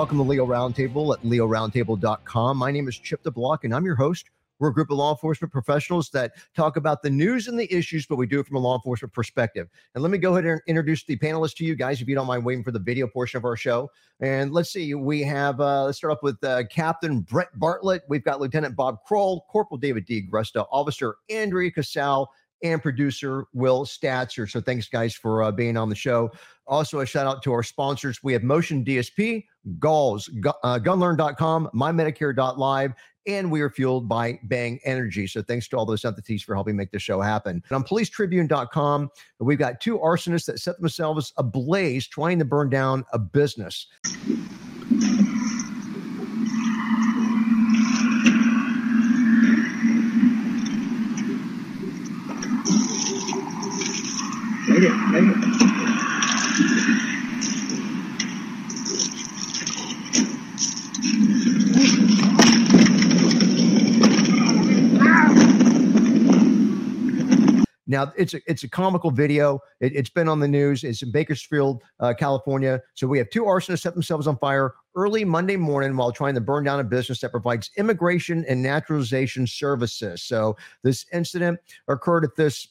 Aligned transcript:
welcome 0.00 0.16
to 0.16 0.24
Leo 0.24 0.46
Roundtable 0.46 1.14
at 1.14 1.22
leoroundtable.com. 1.24 2.56
My 2.56 2.70
name 2.70 2.88
is 2.88 2.96
Chip 2.96 3.22
DeBlock, 3.22 3.64
and 3.64 3.74
I'm 3.74 3.84
your 3.84 3.96
host. 3.96 4.30
We're 4.58 4.70
a 4.70 4.72
group 4.72 4.90
of 4.90 4.96
law 4.96 5.10
enforcement 5.10 5.52
professionals 5.52 6.08
that 6.14 6.32
talk 6.56 6.78
about 6.78 7.02
the 7.02 7.10
news 7.10 7.48
and 7.48 7.60
the 7.60 7.70
issues, 7.70 8.06
but 8.06 8.16
we 8.16 8.26
do 8.26 8.40
it 8.40 8.46
from 8.46 8.56
a 8.56 8.60
law 8.60 8.76
enforcement 8.76 9.12
perspective. 9.12 9.68
And 9.94 10.02
let 10.02 10.10
me 10.10 10.16
go 10.16 10.32
ahead 10.32 10.46
and 10.46 10.58
introduce 10.66 11.04
the 11.04 11.18
panelists 11.18 11.54
to 11.56 11.66
you 11.66 11.74
guys, 11.74 12.00
if 12.00 12.08
you 12.08 12.14
don't 12.14 12.26
mind 12.26 12.46
waiting 12.46 12.64
for 12.64 12.70
the 12.70 12.78
video 12.78 13.08
portion 13.08 13.36
of 13.36 13.44
our 13.44 13.58
show. 13.58 13.90
And 14.20 14.52
let's 14.52 14.72
see, 14.72 14.94
we 14.94 15.20
have, 15.24 15.60
uh, 15.60 15.84
let's 15.84 15.98
start 15.98 16.14
off 16.14 16.22
with 16.22 16.42
uh, 16.44 16.62
Captain 16.68 17.20
Brett 17.20 17.50
Bartlett. 17.58 18.00
We've 18.08 18.24
got 18.24 18.40
Lieutenant 18.40 18.74
Bob 18.76 19.04
Kroll, 19.06 19.44
Corporal 19.50 19.76
David 19.76 20.06
D. 20.06 20.26
Gresta, 20.26 20.64
Officer 20.72 21.16
Andrea 21.28 21.70
Casal, 21.70 22.30
and 22.62 22.82
producer 22.82 23.44
Will 23.52 23.84
Statzer. 23.84 24.50
So 24.50 24.60
thanks, 24.60 24.88
guys, 24.88 25.14
for 25.14 25.42
uh, 25.42 25.52
being 25.52 25.76
on 25.76 25.88
the 25.88 25.94
show. 25.94 26.30
Also, 26.66 27.00
a 27.00 27.06
shout 27.06 27.26
out 27.26 27.42
to 27.42 27.52
our 27.52 27.62
sponsors. 27.62 28.22
We 28.22 28.32
have 28.32 28.42
Motion 28.42 28.84
DSP, 28.84 29.44
Galls, 29.78 30.28
gu- 30.28 30.52
uh, 30.62 30.78
Gunlearn.com, 30.78 31.70
MyMedicare.live, 31.74 32.94
and 33.26 33.50
we 33.50 33.60
are 33.60 33.70
fueled 33.70 34.08
by 34.08 34.38
Bang 34.44 34.78
Energy. 34.84 35.26
So 35.26 35.42
thanks 35.42 35.68
to 35.68 35.76
all 35.76 35.84
those 35.84 36.04
entities 36.04 36.42
for 36.42 36.54
helping 36.54 36.76
make 36.76 36.90
the 36.90 36.98
show 36.98 37.20
happen. 37.20 37.62
And 37.68 37.76
on 37.76 37.84
PoliceTribune.com, 37.84 39.10
we've 39.40 39.58
got 39.58 39.80
two 39.80 39.98
arsonists 39.98 40.46
that 40.46 40.60
set 40.60 40.78
themselves 40.80 41.32
ablaze 41.36 42.06
trying 42.06 42.38
to 42.38 42.44
burn 42.44 42.70
down 42.70 43.04
a 43.12 43.18
business. 43.18 43.88
Now 54.70 54.76
it's 68.16 68.34
a 68.34 68.40
it's 68.46 68.62
a 68.62 68.68
comical 68.68 69.10
video. 69.10 69.58
It, 69.80 69.96
has 69.96 70.08
been 70.08 70.28
on 70.28 70.38
the 70.38 70.46
news. 70.46 70.84
It's 70.84 71.02
in 71.02 71.10
Bakersfield, 71.10 71.82
uh, 71.98 72.14
California. 72.16 72.80
So 72.94 73.08
we 73.08 73.18
have 73.18 73.28
two 73.30 73.42
arsonists 73.42 73.80
set 73.80 73.94
themselves 73.94 74.28
on 74.28 74.38
fire 74.38 74.74
early 74.94 75.24
Monday 75.24 75.56
morning 75.56 75.96
while 75.96 76.12
trying 76.12 76.36
to 76.36 76.40
burn 76.40 76.62
down 76.62 76.78
a 76.78 76.84
business 76.84 77.18
that 77.22 77.32
provides 77.32 77.72
immigration 77.76 78.44
and 78.48 78.62
naturalization 78.62 79.48
services. 79.48 80.22
So 80.22 80.56
this 80.84 81.06
incident 81.12 81.58
occurred 81.88 82.22
at 82.22 82.36
this 82.36 82.68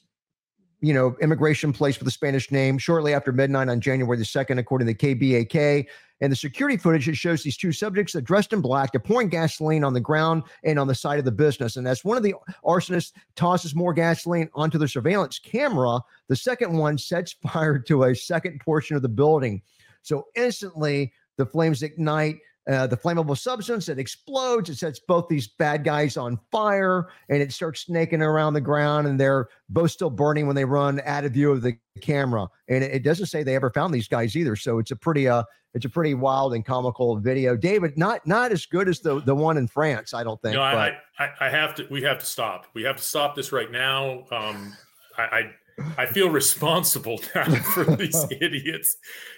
you 0.81 0.93
know, 0.93 1.15
immigration 1.21 1.73
place 1.73 1.99
with 1.99 2.07
a 2.07 2.11
Spanish 2.11 2.51
name 2.51 2.77
shortly 2.77 3.13
after 3.13 3.31
midnight 3.31 3.69
on 3.69 3.81
January 3.81 4.17
the 4.17 4.23
2nd, 4.23 4.59
according 4.59 4.87
to 4.87 4.93
KBAK. 4.93 5.87
And 6.21 6.31
the 6.31 6.35
security 6.35 6.77
footage 6.77 7.07
it 7.07 7.15
shows 7.15 7.43
these 7.43 7.57
two 7.57 7.71
subjects 7.71 8.13
dressed 8.23 8.51
in 8.51 8.61
black, 8.61 8.91
they're 8.91 8.99
pouring 8.99 9.29
gasoline 9.29 9.83
on 9.83 9.93
the 9.93 10.01
ground 10.01 10.43
and 10.63 10.77
on 10.77 10.87
the 10.87 10.95
side 10.95 11.19
of 11.19 11.25
the 11.25 11.31
business. 11.31 11.77
And 11.77 11.87
as 11.87 12.03
one 12.03 12.17
of 12.17 12.23
the 12.23 12.35
arsonists 12.65 13.13
tosses 13.35 13.75
more 13.75 13.93
gasoline 13.93 14.49
onto 14.53 14.77
the 14.77 14.87
surveillance 14.87 15.39
camera, 15.39 16.01
the 16.27 16.35
second 16.35 16.77
one 16.77 16.97
sets 16.97 17.33
fire 17.33 17.79
to 17.79 18.03
a 18.03 18.15
second 18.15 18.59
portion 18.59 18.95
of 18.95 19.01
the 19.01 19.09
building. 19.09 19.61
So 20.01 20.27
instantly 20.35 21.13
the 21.37 21.45
flames 21.45 21.83
ignite. 21.83 22.37
Uh, 22.69 22.85
the 22.85 22.95
flammable 22.95 23.37
substance 23.37 23.89
it 23.89 23.97
explodes 23.97 24.69
it 24.69 24.77
sets 24.77 24.99
both 24.99 25.27
these 25.27 25.47
bad 25.47 25.83
guys 25.83 26.17
on 26.17 26.37
fire 26.51 27.07
and 27.29 27.41
it 27.41 27.51
starts 27.51 27.81
snaking 27.81 28.21
around 28.21 28.53
the 28.53 28.61
ground 28.61 29.07
and 29.07 29.19
they're 29.19 29.49
both 29.69 29.89
still 29.89 30.09
burning 30.09 30.45
when 30.45 30.55
they 30.55 30.65
run 30.65 31.01
out 31.05 31.25
of 31.25 31.31
view 31.31 31.51
of 31.51 31.63
the 31.63 31.75
camera 31.99 32.47
and 32.67 32.83
it, 32.83 32.91
it 32.93 33.03
doesn't 33.03 33.25
say 33.25 33.41
they 33.41 33.55
ever 33.55 33.71
found 33.71 33.91
these 33.91 34.07
guys 34.07 34.35
either 34.35 34.55
so 34.55 34.77
it's 34.77 34.91
a 34.91 34.95
pretty 34.95 35.27
uh 35.27 35.41
it's 35.73 35.85
a 35.85 35.89
pretty 35.89 36.13
wild 36.13 36.53
and 36.53 36.63
comical 36.63 37.17
video 37.17 37.55
david 37.55 37.97
not 37.97 38.25
not 38.27 38.51
as 38.51 38.67
good 38.67 38.87
as 38.87 38.99
the 38.99 39.19
the 39.21 39.33
one 39.33 39.57
in 39.57 39.67
france 39.67 40.13
i 40.13 40.23
don't 40.23 40.39
think 40.41 40.53
No, 40.53 40.61
but 40.61 40.77
I, 40.77 40.99
I, 41.19 41.29
I 41.41 41.49
have 41.49 41.75
to. 41.75 41.87
We 41.89 42.01
have 42.03 42.19
to 42.19 42.25
stop. 42.25 42.65
We 42.73 42.83
have 42.83 42.97
to 42.97 43.03
stop 43.03 43.35
this 43.35 43.51
right 43.51 43.71
now. 43.71 44.25
Um, 44.31 44.73
I, 45.17 45.23
I, 45.23 45.51
I 45.97 46.05
feel 46.05 46.29
responsible 46.41 47.19
now 47.35 47.45
for 47.45 47.83
these 47.83 48.25
idiots 48.31 48.95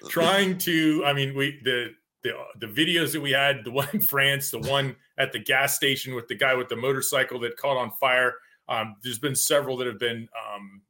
trying 0.09 0.58
to. 0.59 1.03
I 1.06 1.14
mean, 1.14 1.36
we 1.36 1.59
the 1.64 1.94
the 2.24 2.34
the 2.59 2.68
videos 2.68 3.12
that 3.14 3.22
we 3.22 3.32
had, 3.32 3.64
the 3.64 3.72
one 3.72 3.88
in 3.94 4.02
France, 4.02 4.52
the 4.52 4.59
one 4.59 4.96
at 5.18 5.32
the 5.32 5.40
gas 5.40 5.76
station 5.76 6.16
with 6.16 6.28
the 6.28 6.36
guy 6.36 6.54
with 6.54 6.70
the 6.70 6.76
motorcycle 6.76 7.40
that 7.40 7.58
caught 7.58 7.78
on 7.78 7.92
fire. 7.92 8.36
Um, 8.70 8.96
there's 9.04 9.20
been 9.20 9.36
several 9.36 9.78
that 9.78 9.88
have 9.88 10.00
been 10.00 10.28
um, 10.56 10.82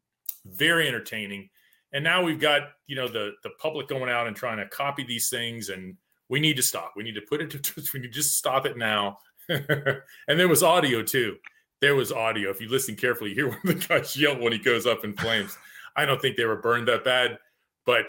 very 0.46 0.88
entertaining, 0.88 1.50
and 1.94 2.03
now 2.03 2.24
we've 2.24 2.40
got 2.40 2.64
you 2.88 2.96
know 2.96 3.08
the 3.08 3.34
the 3.44 3.52
public 3.59 3.88
going 3.88 4.09
out 4.09 4.28
and 4.28 4.36
trying 4.36 4.58
to 4.58 4.68
copy 4.68 5.03
these 5.03 5.30
things, 5.30 5.69
and 5.69 5.96
we 6.30 6.40
need 6.40 6.58
to 6.58 6.64
stop. 6.64 6.94
We 6.96 7.03
need 7.03 7.16
to 7.16 7.22
put 7.22 7.42
it 7.42 7.50
to. 7.52 7.84
We 7.94 8.00
need 8.00 8.08
to 8.08 8.13
just 8.13 8.38
stop 8.38 8.66
it 8.66 8.78
now. 8.78 9.19
and 9.50 10.40
there 10.40 10.48
was 10.48 10.63
audio 10.63 11.02
too. 11.03 11.38
There 11.81 11.96
was 11.96 12.12
audio. 12.12 12.52
If 12.52 12.62
you 12.62 12.69
listen 12.69 12.96
carefully, 12.96 13.31
you 13.31 13.36
hear 13.36 13.50
one 13.50 13.59
of 13.63 13.68
the 13.68 13.88
guys 13.88 14.16
yell 14.16 14.40
when 14.40 14.52
he 14.52 14.59
goes 14.59 14.86
up 14.86 15.03
in 15.03 15.13
flames. 15.13 15.58
I 15.96 16.06
don't 16.06 16.22
think 16.22 16.38
they 16.38 16.46
were 16.46 16.62
burned 16.62 16.88
that 16.88 17.03
bad, 17.03 17.40
but 17.86 18.06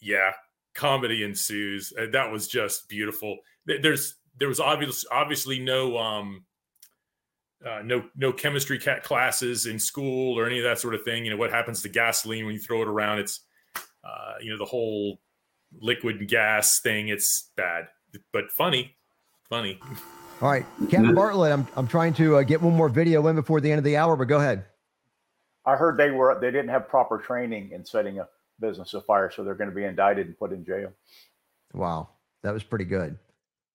yeah, 0.00 0.32
comedy 0.74 1.22
ensues. 1.22 1.92
Uh, 1.98 2.06
that 2.12 2.30
was 2.30 2.48
just 2.48 2.88
beautiful. 2.88 3.38
There's 3.66 4.16
there 4.38 4.48
was 4.48 4.60
obviously 4.60 5.08
obviously 5.12 5.58
no 5.58 5.96
um 5.96 6.44
uh, 7.66 7.80
no 7.82 8.04
no 8.16 8.32
chemistry 8.32 8.78
ca- 8.78 9.00
classes 9.00 9.66
in 9.66 9.78
school 9.78 10.38
or 10.38 10.46
any 10.46 10.58
of 10.58 10.64
that 10.64 10.78
sort 10.78 10.94
of 10.94 11.02
thing. 11.02 11.24
You 11.24 11.30
know 11.30 11.36
what 11.36 11.50
happens 11.50 11.82
to 11.82 11.88
gasoline 11.88 12.44
when 12.44 12.54
you 12.54 12.60
throw 12.60 12.82
it 12.82 12.88
around? 12.88 13.20
It's 13.20 13.40
uh, 13.76 14.34
you 14.40 14.50
know 14.50 14.58
the 14.58 14.64
whole 14.64 15.20
liquid 15.80 16.16
and 16.16 16.28
gas 16.28 16.80
thing. 16.80 17.08
It's 17.08 17.50
bad, 17.56 17.88
but 18.32 18.50
funny, 18.50 18.96
funny. 19.48 19.80
all 20.42 20.50
right 20.50 20.66
captain 20.90 21.14
bartlett 21.14 21.52
i'm, 21.52 21.64
I'm 21.76 21.86
trying 21.86 22.12
to 22.14 22.38
uh, 22.38 22.42
get 22.42 22.60
one 22.60 22.74
more 22.74 22.88
video 22.88 23.24
in 23.28 23.36
before 23.36 23.60
the 23.60 23.70
end 23.70 23.78
of 23.78 23.84
the 23.84 23.96
hour 23.96 24.16
but 24.16 24.24
go 24.24 24.38
ahead 24.38 24.64
I 25.64 25.76
heard 25.76 25.96
they 25.96 26.10
were 26.10 26.38
they 26.40 26.50
didn't 26.50 26.68
have 26.68 26.88
proper 26.88 27.18
training 27.18 27.70
in 27.72 27.84
setting 27.84 28.18
a 28.18 28.28
business 28.60 28.94
afire, 28.94 29.30
so 29.30 29.44
they're 29.44 29.54
going 29.54 29.70
to 29.70 29.76
be 29.76 29.84
indicted 29.84 30.26
and 30.26 30.38
put 30.38 30.52
in 30.52 30.64
jail. 30.64 30.92
Wow, 31.72 32.08
that 32.42 32.52
was 32.52 32.62
pretty 32.62 32.84
good. 32.84 33.18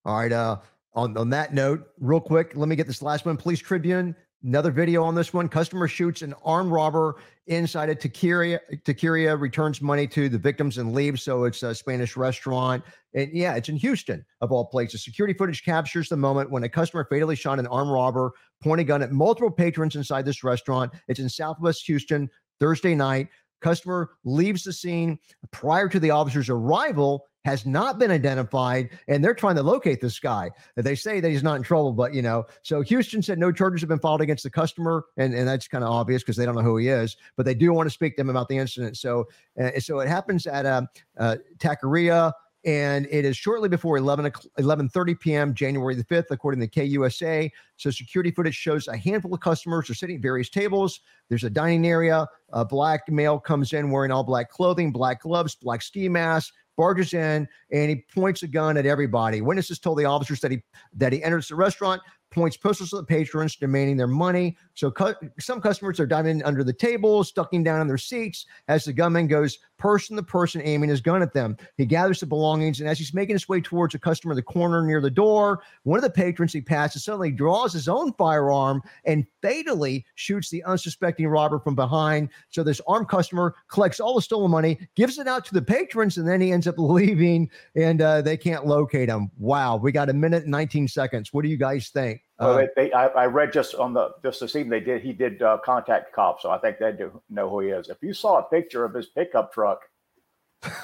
All 0.05 0.17
right. 0.17 0.31
Uh, 0.31 0.57
on 0.93 1.15
on 1.17 1.29
that 1.29 1.53
note, 1.53 1.89
real 1.99 2.21
quick, 2.21 2.53
let 2.55 2.67
me 2.67 2.75
get 2.75 2.87
this 2.87 3.01
last 3.01 3.25
one. 3.25 3.37
Police 3.37 3.59
Tribune. 3.59 4.15
Another 4.41 4.71
video 4.71 5.03
on 5.03 5.15
this 5.15 5.33
one. 5.33 5.49
Customer 5.49 5.85
shoots 5.85 6.21
an 6.21 6.33
armed 6.45 6.71
robber 6.71 7.17
inside 7.47 7.89
a 7.89 7.95
taqueria. 7.95 8.59
Taqueria 8.85 9.37
returns 9.37 9.81
money 9.81 10.07
to 10.07 10.29
the 10.29 10.37
victims 10.37 10.77
and 10.77 10.93
leaves. 10.93 11.23
So 11.23 11.43
it's 11.43 11.61
a 11.61 11.75
Spanish 11.75 12.15
restaurant. 12.15 12.81
And 13.13 13.29
yeah, 13.33 13.55
it's 13.55 13.67
in 13.67 13.75
Houston, 13.75 14.25
of 14.39 14.53
all 14.53 14.63
places. 14.63 15.03
Security 15.03 15.33
footage 15.33 15.65
captures 15.65 16.07
the 16.07 16.15
moment 16.15 16.51
when 16.51 16.63
a 16.63 16.69
customer 16.69 17.05
fatally 17.09 17.35
shot 17.35 17.59
an 17.59 17.67
armed 17.67 17.91
robber, 17.91 18.31
pointing 18.63 18.85
a 18.85 18.87
gun 18.87 19.01
at 19.01 19.11
multiple 19.11 19.51
patrons 19.51 19.97
inside 19.97 20.23
this 20.23 20.41
restaurant. 20.41 20.93
It's 21.09 21.19
in 21.19 21.27
Southwest 21.27 21.85
Houston, 21.87 22.29
Thursday 22.61 22.95
night. 22.95 23.27
Customer 23.61 24.11
leaves 24.23 24.63
the 24.63 24.73
scene 24.73 25.19
prior 25.51 25.89
to 25.89 25.99
the 25.99 26.11
officer's 26.11 26.49
arrival, 26.49 27.25
has 27.45 27.65
not 27.65 27.99
been 27.99 28.11
identified, 28.11 28.89
and 29.07 29.23
they're 29.23 29.33
trying 29.33 29.55
to 29.55 29.63
locate 29.63 30.01
this 30.01 30.19
guy. 30.19 30.51
They 30.75 30.95
say 30.95 31.19
that 31.19 31.29
he's 31.29 31.43
not 31.43 31.55
in 31.55 31.63
trouble, 31.63 31.93
but 31.93 32.13
you 32.13 32.21
know, 32.21 32.45
so 32.63 32.81
Houston 32.81 33.21
said 33.21 33.39
no 33.39 33.51
charges 33.51 33.81
have 33.81 33.89
been 33.89 33.99
filed 33.99 34.21
against 34.21 34.43
the 34.43 34.49
customer, 34.49 35.05
and, 35.17 35.33
and 35.33 35.47
that's 35.47 35.67
kind 35.67 35.83
of 35.83 35.89
obvious 35.89 36.21
because 36.21 36.35
they 36.35 36.45
don't 36.45 36.55
know 36.55 36.61
who 36.61 36.77
he 36.77 36.89
is, 36.89 37.15
but 37.37 37.45
they 37.45 37.55
do 37.55 37.71
want 37.73 37.87
to 37.87 37.91
speak 37.91 38.15
to 38.17 38.21
him 38.21 38.29
about 38.29 38.49
the 38.49 38.57
incident. 38.57 38.97
So, 38.97 39.27
uh, 39.61 39.79
so 39.79 39.99
it 39.99 40.07
happens 40.07 40.47
at 40.47 40.65
a, 40.65 40.87
uh 41.17 41.37
taqueria 41.57 42.33
and 42.69 43.07
it 43.09 43.25
is 43.25 43.35
shortly 43.35 43.67
before 43.67 43.97
11 43.97 44.31
11:30 44.59 45.19
p.m. 45.19 45.53
January 45.55 45.95
the 45.95 46.03
5th 46.03 46.27
according 46.29 46.61
to 46.61 46.67
KUSA 46.67 47.49
so 47.77 47.89
security 47.89 48.29
footage 48.29 48.53
shows 48.53 48.87
a 48.87 48.95
handful 48.95 49.33
of 49.33 49.39
customers 49.39 49.89
are 49.89 49.95
sitting 49.95 50.17
at 50.17 50.21
various 50.21 50.49
tables. 50.49 50.99
There's 51.29 51.43
a 51.43 51.49
dining 51.49 51.87
area 51.87 52.27
a 52.53 52.63
black 52.63 53.09
male 53.09 53.39
comes 53.39 53.73
in 53.73 53.89
wearing 53.89 54.11
all 54.11 54.23
black 54.23 54.51
clothing 54.51 54.91
black 54.91 55.21
gloves 55.21 55.55
black 55.55 55.81
ski 55.81 56.07
mask 56.07 56.53
barges 56.77 57.13
in 57.13 57.47
and 57.71 57.89
he 57.89 58.05
points 58.13 58.43
a 58.43 58.47
gun 58.47 58.77
at 58.77 58.85
everybody. 58.85 59.41
Witnesses 59.41 59.79
told 59.79 59.97
the 59.97 60.05
officers 60.05 60.39
that 60.41 60.51
he 60.51 60.61
that 60.93 61.11
he 61.11 61.23
enters 61.23 61.47
the 61.47 61.55
restaurant 61.55 62.01
points 62.31 62.57
at 62.63 62.77
the 62.91 63.05
patrons 63.07 63.55
demanding 63.55 63.97
their 63.97 64.07
money. 64.07 64.57
So 64.75 64.91
cu- 64.91 65.15
some 65.39 65.61
customers 65.61 65.99
are 65.99 66.05
diving 66.05 66.43
under 66.43 66.63
the 66.63 66.73
tables 66.73 67.31
ducking 67.31 67.63
down 67.63 67.81
in 67.81 67.87
their 67.87 67.97
seats. 67.97 68.45
As 68.67 68.85
the 68.85 68.93
gunman 68.93 69.27
goes 69.27 69.59
person 69.79 70.15
to 70.17 70.23
person 70.23 70.61
aiming 70.63 70.89
his 70.89 71.01
gun 71.01 71.21
at 71.21 71.33
them. 71.33 71.57
He 71.77 71.85
gathers 71.85 72.19
the 72.19 72.25
belongings 72.25 72.81
and 72.81 72.89
as 72.89 72.99
he's 72.99 73.13
making 73.13 73.35
his 73.35 73.49
way 73.49 73.61
towards 73.61 73.95
a 73.95 73.99
customer 73.99 74.33
in 74.33 74.35
the 74.35 74.43
corner 74.43 74.85
near 74.85 75.01
the 75.01 75.09
door 75.09 75.63
one 75.83 75.97
of 75.97 76.03
the 76.03 76.09
patrons 76.09 76.53
he 76.53 76.61
passes 76.61 77.05
suddenly 77.05 77.31
draws 77.31 77.73
his 77.73 77.87
own 77.87 78.13
firearm 78.13 78.83
and 79.05 79.25
fatally 79.41 80.05
shoots 80.15 80.49
the 80.49 80.63
unsuspecting 80.65 81.27
robber 81.27 81.59
from 81.59 81.75
behind. 81.75 82.29
So 82.49 82.61
this 82.61 82.81
armed 82.87 83.07
customer 83.07 83.55
collects 83.69 83.99
all 83.99 84.15
the 84.15 84.21
stolen 84.21 84.51
money 84.51 84.77
gives 84.95 85.17
it 85.17 85.27
out 85.27 85.45
to 85.45 85.53
the 85.53 85.61
patrons 85.61 86.17
and 86.17 86.27
then 86.27 86.41
he 86.41 86.51
ends 86.51 86.67
up 86.67 86.75
leaving 86.77 87.49
and 87.75 88.01
uh, 88.01 88.21
they 88.21 88.37
can't 88.37 88.67
locate 88.67 89.09
him. 89.09 89.31
Wow 89.37 89.77
we 89.77 89.91
got 89.91 90.09
a 90.09 90.13
minute 90.13 90.43
and 90.43 90.51
19 90.51 90.87
seconds. 90.87 91.33
What 91.33 91.43
do 91.43 91.49
you 91.49 91.57
guys 91.57 91.89
think 91.89 92.18
Well, 92.39 92.51
Uh, 92.51 92.57
they, 92.57 92.67
they, 92.75 92.91
I, 92.93 93.07
I 93.07 93.25
read 93.25 93.51
just 93.51 93.75
on 93.75 93.93
the 93.93 94.11
just 94.23 94.39
this 94.39 94.55
evening 94.55 94.69
they 94.71 94.79
did 94.79 95.01
he 95.01 95.11
did 95.13 95.41
uh, 95.41 95.57
contact 95.63 96.13
cops, 96.13 96.43
so 96.43 96.49
I 96.51 96.57
think 96.57 96.77
they 96.79 96.91
do 96.91 97.21
know 97.29 97.49
who 97.49 97.59
he 97.61 97.69
is. 97.69 97.89
If 97.89 97.97
you 98.01 98.13
saw 98.13 98.39
a 98.39 98.43
picture 98.43 98.85
of 98.85 98.93
his 98.93 99.07
pickup 99.07 99.53
truck, 99.53 99.81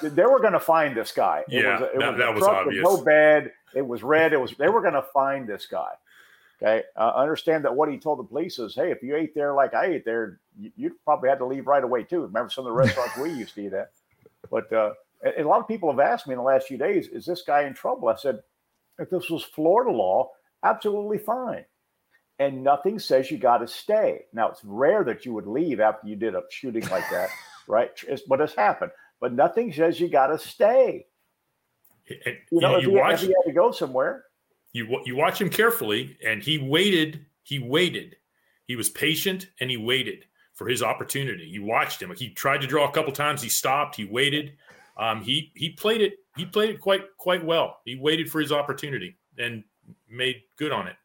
they 0.02 0.26
were 0.26 0.40
going 0.40 0.54
to 0.54 0.60
find 0.60 0.96
this 0.96 1.12
guy. 1.12 1.44
Yeah, 1.48 1.60
it 1.60 1.82
was, 1.82 1.82
a- 1.82 1.86
it 1.86 2.00
that- 2.00 2.10
was 2.12 2.18
that 2.20 2.36
was 2.36 2.44
obvious. 2.44 2.84
no 2.84 3.02
bed. 3.04 3.52
It 3.74 3.86
was 3.86 4.04
red. 4.04 4.34
It 4.34 4.40
was 4.40 4.52
they 4.58 4.70
were 4.70 4.82
going 4.82 4.94
to 4.94 5.02
find 5.14 5.48
this 5.48 5.66
guy. 5.66 5.92
Okay, 6.62 6.84
uh, 6.96 7.12
understand 7.16 7.66
that 7.66 7.76
what 7.76 7.90
he 7.90 7.98
told 7.98 8.18
the 8.20 8.24
police 8.24 8.60
is, 8.60 8.76
hey, 8.76 8.90
if 8.90 9.04
you 9.04 9.16
ate 9.18 9.36
there 9.36 9.54
like 9.54 9.74
I 9.74 9.88
ate 9.88 10.06
there, 10.06 10.40
you, 10.58 10.72
you 10.78 10.96
probably 11.04 11.28
had 11.28 11.40
to 11.40 11.46
leave 11.46 11.68
right 11.68 11.84
away 11.84 12.04
too. 12.04 12.22
Remember 12.22 12.50
some 12.50 12.66
of 12.66 12.72
the 12.72 12.78
restaurants 12.78 13.18
we 13.18 13.30
used 13.32 13.56
to 13.56 13.66
eat 13.68 13.74
at. 13.74 13.92
But 14.50 14.72
uh, 14.72 14.92
a 15.38 15.44
lot 15.44 15.60
of 15.60 15.68
people 15.68 15.92
have 15.92 16.00
asked 16.00 16.28
me 16.28 16.34
in 16.34 16.38
the 16.38 16.44
last 16.46 16.68
few 16.68 16.78
days, 16.78 17.08
is 17.10 17.26
this 17.26 17.42
guy 17.42 17.64
in 17.64 17.74
trouble? 17.74 18.08
I 18.08 18.16
said, 18.16 18.40
if 19.00 19.10
this 19.10 19.30
was 19.30 19.44
Florida 19.44 19.92
law, 19.92 20.32
absolutely 20.66 21.20
fine. 21.20 21.66
And 22.40 22.64
nothing 22.64 23.00
says 23.00 23.32
you 23.32 23.38
got 23.38 23.60
to 23.60 23.68
stay. 23.68 24.26
Now 24.34 24.50
it's 24.50 24.64
rare 24.64 25.04
that 25.06 25.26
you 25.26 25.34
would 25.34 25.48
leave 25.48 25.80
after 25.80 26.08
you 26.08 26.16
did 26.16 26.36
a 26.36 26.42
shooting 26.50 26.86
like 26.90 27.10
that, 27.12 27.30
right? 27.68 27.92
It's, 28.08 28.24
but 28.24 28.42
it's 28.42 28.56
happened. 28.56 28.92
But 29.22 29.34
nothing 29.34 29.72
says 29.72 30.00
you 30.00 30.10
got 30.10 30.28
to 30.28 30.38
stay. 30.38 31.06
And, 32.26 32.36
You 32.52 32.60
know, 32.60 32.72
you, 32.72 32.78
if, 32.78 32.84
you 32.84 32.90
he, 32.90 32.98
watch 32.98 33.24
if 33.24 33.30
had 33.30 33.48
to 33.48 33.54
go 33.54 33.72
somewhere, 33.72 34.26
you 34.74 35.00
you 35.06 35.16
watch 35.16 35.40
him 35.40 35.50
carefully, 35.50 36.18
and 36.24 36.44
he 36.44 36.58
waited. 36.58 37.26
He 37.44 37.60
waited. 37.60 38.18
He 38.68 38.76
was 38.76 38.90
patient, 38.90 39.48
and 39.62 39.72
he 39.72 39.78
waited 39.78 40.26
for 40.54 40.68
his 40.68 40.84
opportunity. 40.84 41.46
You 41.46 41.64
watched 41.64 42.02
him. 42.02 42.14
He 42.16 42.30
tried 42.32 42.60
to 42.62 42.68
draw 42.68 42.88
a 42.88 42.92
couple 42.92 43.14
times. 43.14 43.42
He 43.42 43.50
stopped. 43.50 43.96
He 43.96 44.04
waited. 44.04 44.54
Um, 44.98 45.22
he 45.24 45.54
he 45.56 45.70
played 45.70 46.02
it. 46.02 46.16
He 46.36 46.46
played 46.46 46.72
it 46.72 46.82
quite 46.82 47.04
quite 47.18 47.44
well. 47.44 47.78
He 47.86 47.96
waited 47.96 48.30
for 48.30 48.42
his 48.42 48.52
opportunity 48.52 49.18
and 49.38 49.64
made 50.10 50.38
good 50.58 50.72
on 50.72 50.88
it. 50.88 50.96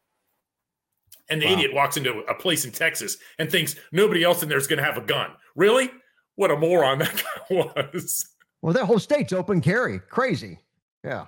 And 1.28 1.40
the 1.40 1.46
Wow. 1.46 1.52
idiot 1.52 1.74
walks 1.74 1.96
into 1.96 2.20
a 2.28 2.34
place 2.34 2.64
in 2.64 2.72
Texas 2.72 3.16
and 3.38 3.50
thinks 3.50 3.76
nobody 3.92 4.24
else 4.24 4.42
in 4.42 4.48
there 4.48 4.58
is 4.58 4.66
going 4.66 4.78
to 4.78 4.84
have 4.84 4.96
a 4.96 5.02
gun. 5.06 5.30
Really? 5.54 5.90
What 6.36 6.50
a 6.50 6.56
moron 6.56 6.98
that 7.00 7.22
guy 7.48 7.56
was. 7.94 8.26
Well, 8.62 8.72
that 8.72 8.84
whole 8.86 8.98
state's 8.98 9.32
open 9.32 9.60
carry. 9.60 9.98
Crazy. 10.00 10.58
Yeah. 11.04 11.26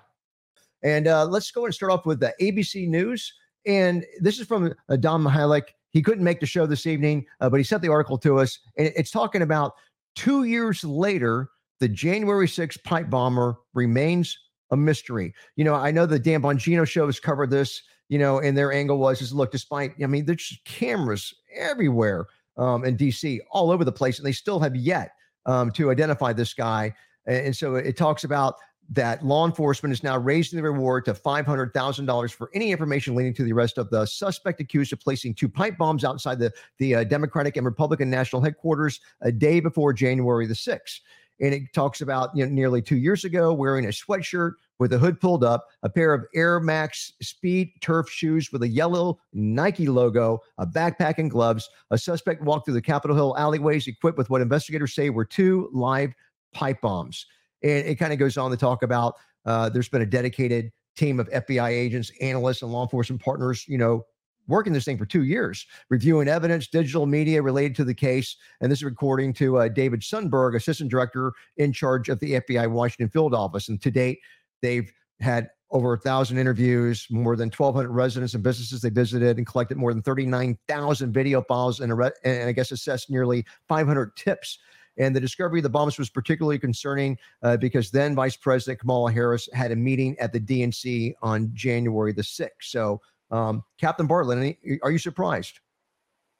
And 0.82 1.06
uh, 1.06 1.24
let's 1.26 1.50
go 1.50 1.64
and 1.66 1.74
start 1.74 1.92
off 1.92 2.04
with 2.04 2.18
the 2.20 2.34
ABC 2.40 2.88
News. 2.88 3.32
And 3.64 4.04
this 4.20 4.40
is 4.40 4.46
from 4.46 4.74
uh, 4.88 4.96
Don 4.96 5.22
Mihalik. 5.22 5.68
He 5.90 6.02
couldn't 6.02 6.24
make 6.24 6.40
the 6.40 6.46
show 6.46 6.66
this 6.66 6.86
evening, 6.86 7.24
uh, 7.40 7.48
but 7.48 7.58
he 7.58 7.64
sent 7.64 7.82
the 7.82 7.88
article 7.88 8.18
to 8.18 8.38
us. 8.38 8.58
And 8.76 8.92
it's 8.96 9.10
talking 9.10 9.42
about 9.42 9.74
two 10.16 10.44
years 10.44 10.82
later, 10.82 11.48
the 11.78 11.88
January 11.88 12.48
6th 12.48 12.82
pipe 12.82 13.08
bomber 13.08 13.56
remains 13.74 14.36
a 14.72 14.76
mystery. 14.76 15.32
You 15.54 15.64
know, 15.64 15.74
I 15.74 15.92
know 15.92 16.06
the 16.06 16.18
Dan 16.18 16.42
Bongino 16.42 16.86
show 16.86 17.06
has 17.06 17.20
covered 17.20 17.50
this, 17.50 17.82
you 18.08 18.18
know, 18.18 18.40
and 18.40 18.56
their 18.56 18.72
angle 18.72 18.98
was 18.98 19.22
is 19.22 19.32
look, 19.32 19.52
despite, 19.52 19.92
I 20.02 20.06
mean, 20.06 20.24
there's 20.24 20.58
cameras 20.64 21.32
everywhere 21.54 22.26
um, 22.56 22.84
in 22.84 22.96
DC, 22.96 23.38
all 23.50 23.70
over 23.70 23.84
the 23.84 23.92
place, 23.92 24.18
and 24.18 24.26
they 24.26 24.32
still 24.32 24.58
have 24.58 24.74
yet 24.74 25.12
um, 25.46 25.70
to 25.72 25.90
identify 25.90 26.32
this 26.32 26.52
guy. 26.54 26.94
And 27.26 27.46
and 27.46 27.56
so 27.56 27.76
it 27.76 27.96
talks 27.96 28.24
about 28.24 28.56
that 28.90 29.24
law 29.24 29.46
enforcement 29.46 29.92
is 29.92 30.02
now 30.02 30.18
raising 30.18 30.56
the 30.56 30.62
reward 30.62 31.04
to 31.04 31.14
$500,000 31.14 32.32
for 32.32 32.50
any 32.54 32.72
information 32.72 33.14
leading 33.14 33.32
to 33.34 33.44
the 33.44 33.52
arrest 33.52 33.78
of 33.78 33.88
the 33.90 34.04
suspect 34.04 34.60
accused 34.60 34.92
of 34.92 35.00
placing 35.00 35.34
two 35.34 35.48
pipe 35.48 35.78
bombs 35.78 36.04
outside 36.04 36.38
the, 36.38 36.52
the 36.78 36.96
uh, 36.96 37.04
Democratic 37.04 37.56
and 37.56 37.64
Republican 37.64 38.10
national 38.10 38.42
headquarters 38.42 39.00
a 39.22 39.32
day 39.32 39.60
before 39.60 39.92
January 39.92 40.46
the 40.46 40.54
6th. 40.54 41.00
And 41.42 41.52
it 41.52 41.72
talks 41.74 42.00
about 42.00 42.34
you 42.34 42.46
know, 42.46 42.52
nearly 42.52 42.80
two 42.80 42.96
years 42.96 43.24
ago 43.24 43.52
wearing 43.52 43.84
a 43.84 43.88
sweatshirt 43.88 44.52
with 44.78 44.90
the 44.90 44.98
hood 44.98 45.20
pulled 45.20 45.44
up, 45.44 45.66
a 45.82 45.88
pair 45.90 46.14
of 46.14 46.24
Air 46.34 46.60
Max 46.60 47.12
Speed 47.20 47.72
turf 47.80 48.08
shoes 48.08 48.50
with 48.50 48.62
a 48.62 48.68
yellow 48.68 49.18
Nike 49.32 49.86
logo, 49.86 50.40
a 50.58 50.66
backpack, 50.66 51.18
and 51.18 51.30
gloves. 51.30 51.68
A 51.90 51.98
suspect 51.98 52.42
walked 52.42 52.64
through 52.64 52.74
the 52.74 52.82
Capitol 52.82 53.14
Hill 53.14 53.36
alleyways 53.36 53.86
equipped 53.86 54.18
with 54.18 54.30
what 54.30 54.40
investigators 54.40 54.94
say 54.94 55.10
were 55.10 55.24
two 55.24 55.68
live 55.72 56.14
pipe 56.52 56.80
bombs. 56.80 57.26
And 57.62 57.86
it 57.86 57.96
kind 57.96 58.12
of 58.12 58.18
goes 58.18 58.36
on 58.38 58.50
to 58.50 58.56
talk 58.56 58.82
about 58.82 59.14
uh, 59.44 59.68
there's 59.68 59.88
been 59.88 60.02
a 60.02 60.06
dedicated 60.06 60.72
team 60.96 61.18
of 61.18 61.28
FBI 61.30 61.70
agents, 61.70 62.10
analysts, 62.20 62.62
and 62.62 62.72
law 62.72 62.82
enforcement 62.82 63.22
partners, 63.22 63.64
you 63.68 63.78
know, 63.78 64.04
working 64.48 64.72
this 64.72 64.84
thing 64.84 64.98
for 64.98 65.06
two 65.06 65.24
years, 65.24 65.66
reviewing 65.88 66.28
evidence, 66.28 66.66
digital 66.66 67.06
media 67.06 67.42
related 67.42 67.74
to 67.76 67.84
the 67.84 67.94
case. 67.94 68.36
And 68.60 68.70
this 68.70 68.80
is 68.80 68.88
according 68.88 69.34
to 69.34 69.58
uh, 69.58 69.68
David 69.68 70.00
Sundberg, 70.00 70.56
assistant 70.56 70.90
director 70.90 71.32
in 71.56 71.72
charge 71.72 72.08
of 72.08 72.18
the 72.20 72.40
FBI 72.40 72.70
Washington 72.70 73.08
field 73.08 73.34
office. 73.34 73.68
And 73.68 73.80
to 73.82 73.90
date, 73.90 74.18
they've 74.60 74.92
had 75.20 75.48
over 75.70 75.94
a 75.94 75.98
thousand 75.98 76.38
interviews, 76.38 77.06
more 77.10 77.34
than 77.34 77.48
1,200 77.48 77.90
residents 77.90 78.34
and 78.34 78.42
businesses 78.42 78.82
they 78.82 78.90
visited, 78.90 79.38
and 79.38 79.46
collected 79.46 79.78
more 79.78 79.94
than 79.94 80.02
39,000 80.02 81.12
video 81.12 81.42
files, 81.42 81.80
and, 81.80 81.90
and 82.24 82.48
I 82.48 82.52
guess 82.52 82.72
assessed 82.72 83.10
nearly 83.10 83.44
500 83.68 84.14
tips. 84.14 84.58
And 84.98 85.16
the 85.16 85.20
discovery 85.20 85.60
of 85.60 85.62
the 85.62 85.70
bombs 85.70 85.98
was 85.98 86.10
particularly 86.10 86.58
concerning 86.58 87.16
uh, 87.42 87.56
because 87.56 87.90
then 87.90 88.14
Vice 88.14 88.36
President 88.36 88.80
Kamala 88.80 89.10
Harris 89.10 89.48
had 89.54 89.72
a 89.72 89.76
meeting 89.76 90.18
at 90.18 90.34
the 90.34 90.40
DNC 90.40 91.14
on 91.22 91.50
January 91.54 92.12
the 92.12 92.22
6th. 92.22 92.50
So, 92.60 93.00
um, 93.32 93.64
Captain 93.80 94.06
Bartlett, 94.06 94.38
any, 94.38 94.78
are 94.82 94.90
you 94.90 94.98
surprised? 94.98 95.58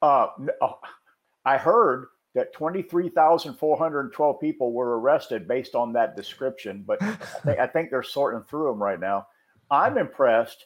uh, 0.03 0.27
uh, 0.61 0.73
I 1.45 1.57
heard 1.57 2.07
that 2.35 2.53
23,412 2.53 4.41
people 4.41 4.73
were 4.73 4.99
arrested 4.99 5.47
based 5.47 5.75
on 5.75 5.93
that 5.93 6.15
description, 6.15 6.83
but 6.85 7.01
I 7.01 7.13
think, 7.15 7.59
I 7.59 7.67
think 7.67 7.89
they're 7.89 8.03
sorting 8.03 8.43
through 8.43 8.69
them 8.69 8.81
right 8.81 8.99
now. 8.99 9.27
I'm 9.71 9.97
impressed 9.97 10.65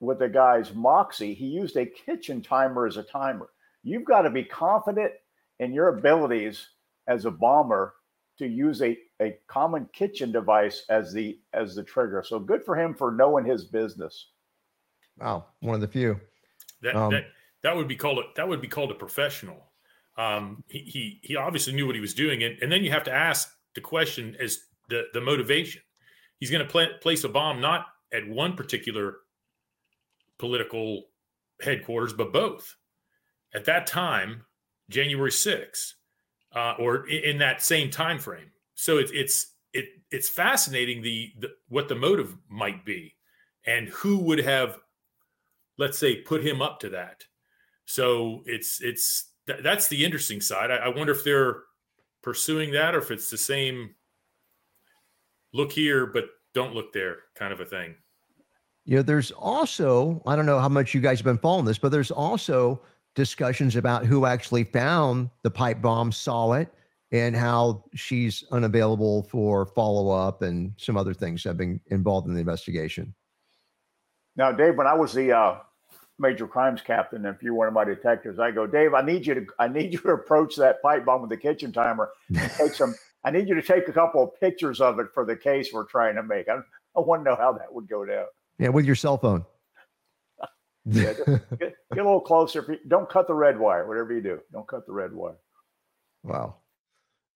with 0.00 0.18
the 0.18 0.28
guy's 0.28 0.74
moxie. 0.74 1.34
He 1.34 1.46
used 1.46 1.76
a 1.76 1.86
kitchen 1.86 2.42
timer 2.42 2.86
as 2.86 2.98
a 2.98 3.02
timer. 3.02 3.48
You've 3.82 4.04
got 4.04 4.22
to 4.22 4.30
be 4.30 4.44
confident 4.44 5.12
in 5.60 5.72
your 5.72 5.88
abilities 5.88 6.68
as 7.06 7.24
a 7.24 7.30
bomber 7.30 7.94
to 8.38 8.46
use 8.46 8.82
a, 8.82 8.98
a 9.22 9.38
common 9.46 9.88
kitchen 9.92 10.32
device 10.32 10.84
as 10.90 11.12
the 11.12 11.38
as 11.52 11.74
the 11.74 11.82
trigger. 11.82 12.24
So 12.26 12.38
good 12.38 12.64
for 12.64 12.76
him 12.76 12.94
for 12.94 13.12
knowing 13.12 13.44
his 13.44 13.64
business. 13.64 14.30
Wow, 15.18 15.46
one 15.60 15.74
of 15.74 15.80
the 15.80 15.88
few. 15.88 16.20
That 16.82 16.96
Um, 16.96 17.10
that 17.12 17.26
that 17.62 17.76
would 17.76 17.88
be 17.88 17.96
called 17.96 18.18
a, 18.18 18.22
that 18.36 18.48
would 18.48 18.60
be 18.60 18.68
called 18.68 18.90
a 18.90 18.94
professional. 18.94 19.70
Um, 20.16 20.62
he, 20.68 20.80
he 20.80 21.20
he 21.22 21.36
obviously 21.36 21.72
knew 21.72 21.86
what 21.86 21.94
he 21.94 22.00
was 22.00 22.14
doing, 22.14 22.42
and, 22.42 22.58
and 22.62 22.70
then 22.70 22.84
you 22.84 22.90
have 22.90 23.04
to 23.04 23.12
ask 23.12 23.50
the 23.74 23.80
question 23.80 24.36
as 24.40 24.58
the 24.88 25.04
the 25.12 25.20
motivation. 25.20 25.82
He's 26.38 26.50
going 26.50 26.64
to 26.64 26.70
pla 26.70 26.86
place 27.00 27.24
a 27.24 27.28
bomb 27.28 27.60
not 27.60 27.86
at 28.12 28.28
one 28.28 28.54
particular 28.54 29.18
political 30.38 31.04
headquarters, 31.60 32.12
but 32.12 32.32
both. 32.32 32.76
At 33.54 33.64
that 33.66 33.86
time, 33.86 34.44
January 34.90 35.30
6th, 35.30 35.92
uh, 36.54 36.74
or 36.78 37.08
in, 37.08 37.24
in 37.24 37.38
that 37.38 37.62
same 37.62 37.90
time 37.90 38.18
frame. 38.18 38.50
So 38.74 38.98
it's 38.98 39.12
it's 39.12 39.52
it 39.72 39.86
it's 40.10 40.28
fascinating 40.28 41.02
the, 41.02 41.32
the 41.38 41.48
what 41.68 41.88
the 41.88 41.94
motive 41.94 42.36
might 42.48 42.84
be, 42.84 43.14
and 43.66 43.88
who 43.88 44.18
would 44.18 44.40
have 44.40 44.78
let's 45.78 45.98
say 45.98 46.16
put 46.16 46.44
him 46.44 46.62
up 46.62 46.80
to 46.80 46.88
that. 46.90 47.24
So 47.86 48.42
it's 48.46 48.80
it's 48.80 49.30
th- 49.46 49.62
that's 49.62 49.88
the 49.88 50.04
interesting 50.04 50.40
side. 50.40 50.70
I, 50.70 50.76
I 50.76 50.88
wonder 50.88 51.12
if 51.12 51.24
they're 51.24 51.62
pursuing 52.22 52.72
that 52.72 52.94
or 52.94 52.98
if 52.98 53.10
it's 53.10 53.30
the 53.30 53.38
same 53.38 53.94
look 55.52 55.70
here 55.70 56.06
but 56.06 56.24
don't 56.54 56.74
look 56.74 56.92
there 56.92 57.18
kind 57.36 57.52
of 57.52 57.60
a 57.60 57.64
thing. 57.64 57.94
You 58.86 58.96
know, 58.96 59.02
there's 59.02 59.30
also, 59.30 60.22
I 60.26 60.36
don't 60.36 60.46
know 60.46 60.58
how 60.58 60.68
much 60.68 60.94
you 60.94 61.00
guys 61.00 61.18
have 61.18 61.24
been 61.24 61.38
following 61.38 61.64
this, 61.64 61.78
but 61.78 61.90
there's 61.90 62.10
also 62.10 62.82
discussions 63.14 63.76
about 63.76 64.04
who 64.04 64.26
actually 64.26 64.64
found 64.64 65.30
the 65.42 65.50
pipe 65.50 65.80
bomb, 65.80 66.12
saw 66.12 66.52
it, 66.52 66.68
and 67.12 67.34
how 67.34 67.84
she's 67.94 68.44
unavailable 68.50 69.22
for 69.24 69.66
follow 69.66 70.10
up 70.10 70.42
and 70.42 70.72
some 70.76 70.96
other 70.96 71.14
things 71.14 71.44
have 71.44 71.56
been 71.56 71.80
involved 71.88 72.26
in 72.28 72.34
the 72.34 72.40
investigation. 72.40 73.14
Now, 74.36 74.52
Dave, 74.52 74.76
when 74.76 74.86
I 74.86 74.94
was 74.94 75.12
the 75.14 75.32
uh, 75.32 75.58
major 76.18 76.46
crimes 76.46 76.82
captain, 76.82 77.26
if 77.26 77.42
you're 77.42 77.54
one 77.54 77.68
of 77.68 77.74
my 77.74 77.84
detectives, 77.84 78.38
I 78.38 78.50
go, 78.52 78.66
Dave, 78.66 78.94
I 78.94 79.02
need 79.02 79.26
you 79.26 79.34
to, 79.34 79.46
I 79.58 79.68
need 79.68 79.92
you 79.92 79.98
to 80.00 80.10
approach 80.10 80.56
that 80.56 80.82
pipe 80.82 81.04
bomb 81.04 81.22
with 81.22 81.30
the 81.30 81.36
kitchen 81.36 81.72
timer 81.72 82.10
and 82.36 82.50
take 82.52 82.74
some. 82.74 82.94
I 83.24 83.30
need 83.32 83.48
you 83.48 83.54
to 83.56 83.62
take 83.62 83.88
a 83.88 83.92
couple 83.92 84.22
of 84.22 84.40
pictures 84.40 84.80
of 84.80 84.98
it 85.00 85.08
for 85.14 85.24
the 85.26 85.36
case 85.36 85.70
we're 85.72 85.86
trying 85.86 86.16
to 86.16 86.22
make. 86.22 86.48
I, 86.48 86.58
I 86.96 87.00
want 87.00 87.22
to 87.24 87.30
know 87.30 87.36
how 87.36 87.52
that 87.54 87.72
would 87.74 87.88
go 87.88 88.04
down. 88.04 88.26
Yeah, 88.58 88.68
with 88.70 88.86
your 88.86 88.96
cell 88.96 89.18
phone. 89.18 89.44
Yeah, 90.86 91.14
Get, 91.58 91.74
get 91.94 92.02
a 92.02 92.04
little 92.04 92.20
closer. 92.20 92.64
You- 92.68 92.78
Don't 92.88 93.08
cut 93.10 93.26
the 93.28 93.34
red 93.34 93.58
wire. 93.58 93.86
Whatever 93.88 94.14
you 94.14 94.22
do, 94.22 94.40
don't 94.52 94.68
cut 94.68 94.86
the 94.86 94.92
red 94.92 95.12
wire. 95.14 95.36
Wow. 96.24 96.56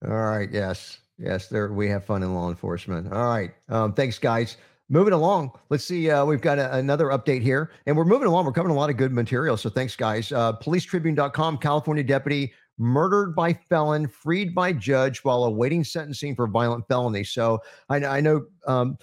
All 0.06 0.12
right. 0.14 0.50
Yes. 0.52 0.98
Yes. 1.18 1.48
There 1.48 1.72
we 1.72 1.88
have 1.88 2.04
fun 2.04 2.22
in 2.22 2.34
law 2.34 2.50
enforcement. 2.50 3.12
All 3.12 3.26
right. 3.26 3.52
Um, 3.68 3.94
thanks, 3.94 4.18
guys. 4.18 4.56
Moving 4.90 5.12
along. 5.12 5.50
Let's 5.68 5.84
see. 5.84 6.10
Uh, 6.10 6.24
we've 6.24 6.40
got 6.40 6.58
a, 6.58 6.74
another 6.76 7.06
update 7.06 7.42
here, 7.42 7.72
and 7.86 7.94
we're 7.94 8.06
moving 8.06 8.26
along. 8.26 8.46
We're 8.46 8.52
covering 8.52 8.74
a 8.74 8.78
lot 8.78 8.88
of 8.88 8.96
good 8.96 9.12
material. 9.12 9.58
So 9.58 9.68
thanks, 9.68 9.94
guys. 9.94 10.32
Uh, 10.32 10.54
PoliceTribune.com. 10.54 11.58
California 11.58 12.02
deputy 12.02 12.54
murdered 12.78 13.34
by 13.34 13.52
felon, 13.52 14.06
freed 14.08 14.54
by 14.54 14.72
judge 14.72 15.18
while 15.24 15.44
awaiting 15.44 15.84
sentencing 15.84 16.34
for 16.34 16.46
violent 16.46 16.86
felony. 16.88 17.24
So 17.24 17.60
I, 17.90 17.96
I 17.96 18.20
know 18.20 18.46
um, 18.66 18.96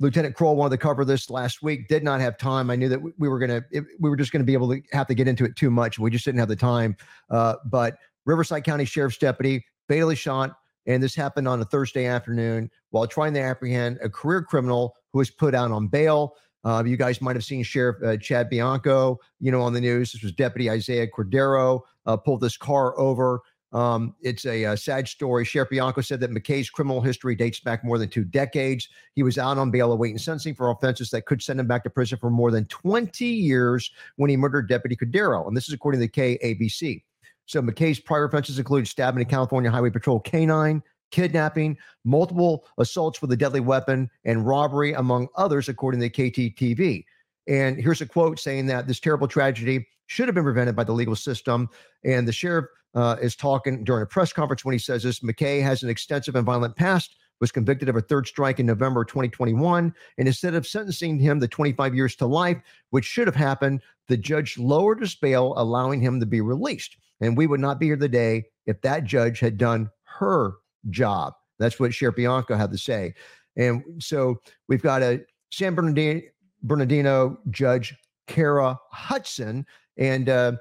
Lieutenant 0.00 0.34
Kroll 0.34 0.56
wanted 0.56 0.70
to 0.70 0.78
cover 0.78 1.04
this 1.04 1.30
last 1.30 1.62
week. 1.62 1.86
Did 1.86 2.02
not 2.02 2.20
have 2.20 2.36
time. 2.36 2.68
I 2.68 2.74
knew 2.74 2.88
that 2.88 3.00
we- 3.00 3.12
we 3.18 3.28
were 3.28 3.38
gonna. 3.38 3.62
We 4.00 4.10
were 4.10 4.16
just 4.16 4.32
going 4.32 4.40
to 4.40 4.46
be 4.46 4.54
able 4.54 4.70
to 4.70 4.82
have 4.92 5.06
to 5.06 5.14
get 5.14 5.28
into 5.28 5.44
it 5.44 5.54
too 5.54 5.70
much. 5.70 5.98
We 5.98 6.10
just 6.10 6.24
didn't 6.24 6.40
have 6.40 6.48
the 6.48 6.56
time. 6.56 6.96
Uh, 7.30 7.54
but 7.66 7.98
Riverside 8.24 8.64
County 8.64 8.84
Sheriff's 8.84 9.18
deputy 9.18 9.64
fatally 9.86 10.16
shot, 10.16 10.56
and 10.90 11.02
this 11.02 11.14
happened 11.14 11.46
on 11.46 11.60
a 11.60 11.64
Thursday 11.64 12.06
afternoon 12.06 12.70
while 12.90 13.06
trying 13.06 13.32
to 13.34 13.40
apprehend 13.40 13.98
a 14.02 14.08
career 14.08 14.42
criminal 14.42 14.96
who 15.12 15.18
was 15.18 15.30
put 15.30 15.54
out 15.54 15.70
on 15.70 15.86
bail. 15.86 16.34
Uh, 16.64 16.82
you 16.84 16.96
guys 16.96 17.22
might 17.22 17.36
have 17.36 17.44
seen 17.44 17.62
Sheriff 17.62 18.02
uh, 18.04 18.16
Chad 18.16 18.50
Bianco, 18.50 19.18
you 19.38 19.50
know, 19.50 19.62
on 19.62 19.72
the 19.72 19.80
news. 19.80 20.12
This 20.12 20.22
was 20.22 20.32
Deputy 20.32 20.68
Isaiah 20.68 21.06
Cordero 21.06 21.80
uh, 22.06 22.16
pulled 22.16 22.40
this 22.40 22.56
car 22.56 22.98
over. 22.98 23.40
Um, 23.72 24.16
it's 24.20 24.44
a, 24.46 24.64
a, 24.64 24.76
sad 24.76 25.06
story. 25.06 25.44
Sheriff 25.44 25.70
Bianco 25.70 26.00
said 26.00 26.18
that 26.20 26.32
McKay's 26.32 26.68
criminal 26.68 27.00
history 27.00 27.36
dates 27.36 27.60
back 27.60 27.84
more 27.84 27.98
than 27.98 28.08
two 28.08 28.24
decades. 28.24 28.88
He 29.14 29.22
was 29.22 29.38
out 29.38 29.58
on 29.58 29.70
bail 29.70 29.92
awaiting 29.92 30.18
sentencing 30.18 30.56
for 30.56 30.70
offenses 30.70 31.10
that 31.10 31.26
could 31.26 31.40
send 31.40 31.60
him 31.60 31.68
back 31.68 31.84
to 31.84 31.90
prison 31.90 32.18
for 32.18 32.30
more 32.30 32.50
than 32.50 32.64
20 32.66 33.24
years 33.24 33.92
when 34.16 34.28
he 34.28 34.36
murdered 34.36 34.68
Deputy 34.68 34.96
Cordero. 34.96 35.46
And 35.46 35.56
this 35.56 35.68
is 35.68 35.74
according 35.74 36.00
to 36.00 36.08
the 36.08 36.36
KABC. 36.36 37.02
So 37.50 37.60
McKay's 37.60 37.98
prior 37.98 38.26
offenses 38.26 38.60
include 38.60 38.86
stabbing 38.86 39.20
a 39.20 39.24
California 39.24 39.72
Highway 39.72 39.90
Patrol 39.90 40.20
canine, 40.20 40.84
kidnapping, 41.10 41.76
multiple 42.04 42.64
assaults 42.78 43.20
with 43.20 43.32
a 43.32 43.36
deadly 43.36 43.58
weapon, 43.58 44.08
and 44.24 44.46
robbery, 44.46 44.92
among 44.92 45.26
others, 45.34 45.68
according 45.68 46.00
to 46.00 46.08
KTTV. 46.08 47.04
And 47.48 47.76
here's 47.76 48.00
a 48.00 48.06
quote 48.06 48.38
saying 48.38 48.66
that 48.66 48.86
this 48.86 49.00
terrible 49.00 49.26
tragedy 49.26 49.84
should 50.06 50.28
have 50.28 50.36
been 50.36 50.44
prevented 50.44 50.76
by 50.76 50.84
the 50.84 50.92
legal 50.92 51.16
system. 51.16 51.68
And 52.04 52.28
the 52.28 52.30
sheriff 52.30 52.66
uh, 52.94 53.16
is 53.20 53.34
talking 53.34 53.82
during 53.82 54.04
a 54.04 54.06
press 54.06 54.32
conference 54.32 54.64
when 54.64 54.74
he 54.74 54.78
says 54.78 55.02
this 55.02 55.18
McKay 55.18 55.60
has 55.60 55.82
an 55.82 55.90
extensive 55.90 56.36
and 56.36 56.46
violent 56.46 56.76
past, 56.76 57.16
was 57.40 57.50
convicted 57.50 57.88
of 57.88 57.96
a 57.96 58.00
third 58.00 58.28
strike 58.28 58.60
in 58.60 58.66
November 58.66 59.04
2021. 59.04 59.92
And 60.18 60.28
instead 60.28 60.54
of 60.54 60.68
sentencing 60.68 61.18
him 61.18 61.40
to 61.40 61.48
25 61.48 61.96
years 61.96 62.14
to 62.14 62.26
life, 62.26 62.58
which 62.90 63.06
should 63.06 63.26
have 63.26 63.34
happened, 63.34 63.82
the 64.06 64.16
judge 64.16 64.56
lowered 64.56 65.00
his 65.00 65.16
bail, 65.16 65.52
allowing 65.56 66.00
him 66.00 66.20
to 66.20 66.26
be 66.26 66.40
released. 66.40 66.96
And 67.20 67.36
we 67.36 67.46
would 67.46 67.60
not 67.60 67.78
be 67.78 67.86
here 67.86 67.96
today 67.96 68.44
if 68.66 68.80
that 68.82 69.04
judge 69.04 69.40
had 69.40 69.58
done 69.58 69.90
her 70.04 70.54
job. 70.90 71.34
That's 71.58 71.78
what 71.78 71.92
Sheriff 71.92 72.16
Bianco 72.16 72.56
had 72.56 72.70
to 72.72 72.78
say. 72.78 73.14
And 73.56 73.82
so 73.98 74.40
we've 74.68 74.82
got 74.82 75.02
a 75.02 75.20
San 75.50 75.74
Bernardino, 75.74 76.22
Bernardino 76.62 77.38
judge, 77.50 77.94
Cara 78.26 78.78
Hutson, 78.94 79.64
and 79.96 80.28
uh, 80.28 80.52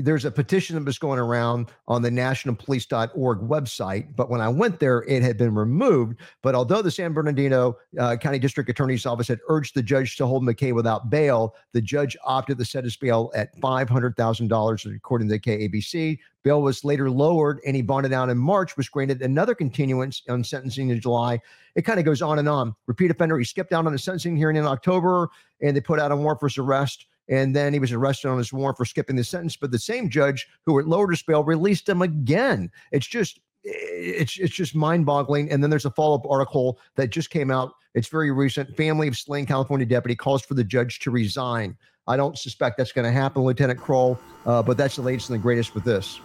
there's 0.00 0.24
a 0.24 0.30
petition 0.30 0.76
that 0.76 0.84
was 0.84 0.98
going 0.98 1.18
around 1.18 1.70
on 1.88 2.02
the 2.02 2.10
nationalpolice.org 2.10 3.38
website, 3.40 4.14
but 4.16 4.30
when 4.30 4.40
I 4.40 4.48
went 4.48 4.80
there, 4.80 5.02
it 5.02 5.22
had 5.22 5.36
been 5.36 5.54
removed. 5.54 6.18
But 6.42 6.54
although 6.54 6.82
the 6.82 6.90
San 6.90 7.12
Bernardino 7.12 7.76
uh, 7.98 8.16
County 8.16 8.38
District 8.38 8.68
Attorney's 8.68 9.06
Office 9.06 9.28
had 9.28 9.40
urged 9.48 9.74
the 9.74 9.82
judge 9.82 10.16
to 10.16 10.26
hold 10.26 10.42
McKay 10.42 10.74
without 10.74 11.10
bail, 11.10 11.54
the 11.72 11.80
judge 11.80 12.16
opted 12.24 12.58
to 12.58 12.64
set 12.64 12.84
his 12.84 12.96
bail 12.96 13.30
at 13.34 13.56
$500,000, 13.60 14.96
according 14.96 15.28
to 15.28 15.34
the 15.34 15.40
KABC. 15.40 16.18
Bail 16.42 16.62
was 16.62 16.84
later 16.84 17.10
lowered 17.10 17.60
and 17.66 17.76
he 17.76 17.82
bonded 17.82 18.12
out 18.12 18.30
in 18.30 18.38
March, 18.38 18.76
was 18.76 18.88
granted 18.88 19.20
another 19.22 19.54
continuance 19.54 20.22
on 20.28 20.42
sentencing 20.42 20.88
in 20.88 21.00
July. 21.00 21.38
It 21.74 21.82
kind 21.82 21.98
of 21.98 22.06
goes 22.06 22.22
on 22.22 22.38
and 22.38 22.48
on. 22.48 22.74
Repeat 22.86 23.10
offender, 23.10 23.38
he 23.38 23.44
skipped 23.44 23.72
out 23.72 23.86
on 23.86 23.94
a 23.94 23.98
sentencing 23.98 24.36
hearing 24.36 24.56
in 24.56 24.64
October 24.64 25.28
and 25.60 25.76
they 25.76 25.80
put 25.80 26.00
out 26.00 26.12
a 26.12 26.16
warrant 26.16 26.40
for 26.40 26.48
his 26.48 26.58
arrest 26.58 27.06
and 27.30 27.54
then 27.54 27.72
he 27.72 27.78
was 27.78 27.92
arrested 27.92 28.28
on 28.28 28.38
his 28.38 28.52
warrant 28.52 28.76
for 28.76 28.84
skipping 28.84 29.16
the 29.16 29.24
sentence. 29.24 29.56
But 29.56 29.70
the 29.70 29.78
same 29.78 30.10
judge 30.10 30.46
who 30.66 30.76
had 30.76 30.86
lowered 30.86 31.10
his 31.10 31.22
bail 31.22 31.44
released 31.44 31.88
him 31.88 32.02
again. 32.02 32.70
It's 32.92 33.06
just 33.06 33.40
it's 33.62 34.38
it's 34.38 34.54
just 34.54 34.74
mind-boggling. 34.74 35.50
And 35.50 35.62
then 35.62 35.70
there's 35.70 35.84
a 35.86 35.90
follow-up 35.90 36.26
article 36.28 36.78
that 36.96 37.10
just 37.10 37.30
came 37.30 37.50
out. 37.50 37.72
It's 37.94 38.08
very 38.08 38.30
recent. 38.32 38.76
Family 38.76 39.08
of 39.08 39.16
slain 39.16 39.46
California 39.46 39.86
deputy 39.86 40.16
calls 40.16 40.42
for 40.42 40.54
the 40.54 40.64
judge 40.64 40.98
to 41.00 41.10
resign. 41.10 41.76
I 42.06 42.16
don't 42.16 42.36
suspect 42.36 42.76
that's 42.76 42.92
going 42.92 43.04
to 43.04 43.12
happen, 43.12 43.42
Lieutenant 43.42 43.78
Kroll, 43.78 44.18
uh, 44.44 44.62
but 44.62 44.76
that's 44.76 44.96
the 44.96 45.02
latest 45.02 45.30
and 45.30 45.38
the 45.38 45.42
greatest 45.42 45.74
with 45.74 45.84
this. 45.84 46.20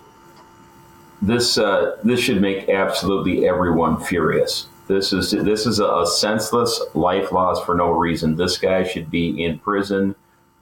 This 1.22 1.58
uh, 1.58 1.98
this 2.04 2.20
should 2.20 2.42
make 2.42 2.68
absolutely 2.70 3.48
everyone 3.48 4.04
furious. 4.04 4.68
This 4.88 5.14
is 5.14 5.32
this 5.32 5.68
is 5.68 5.80
a 5.80 6.06
senseless 6.06 6.82
life 6.96 7.32
loss 7.32 7.64
for 7.64 7.76
no 7.76 7.92
reason. 7.92 8.36
This 8.36 8.58
guy 8.58 8.84
should 8.84 9.12
be 9.12 9.44
in 9.44 9.60
prison 9.60 10.16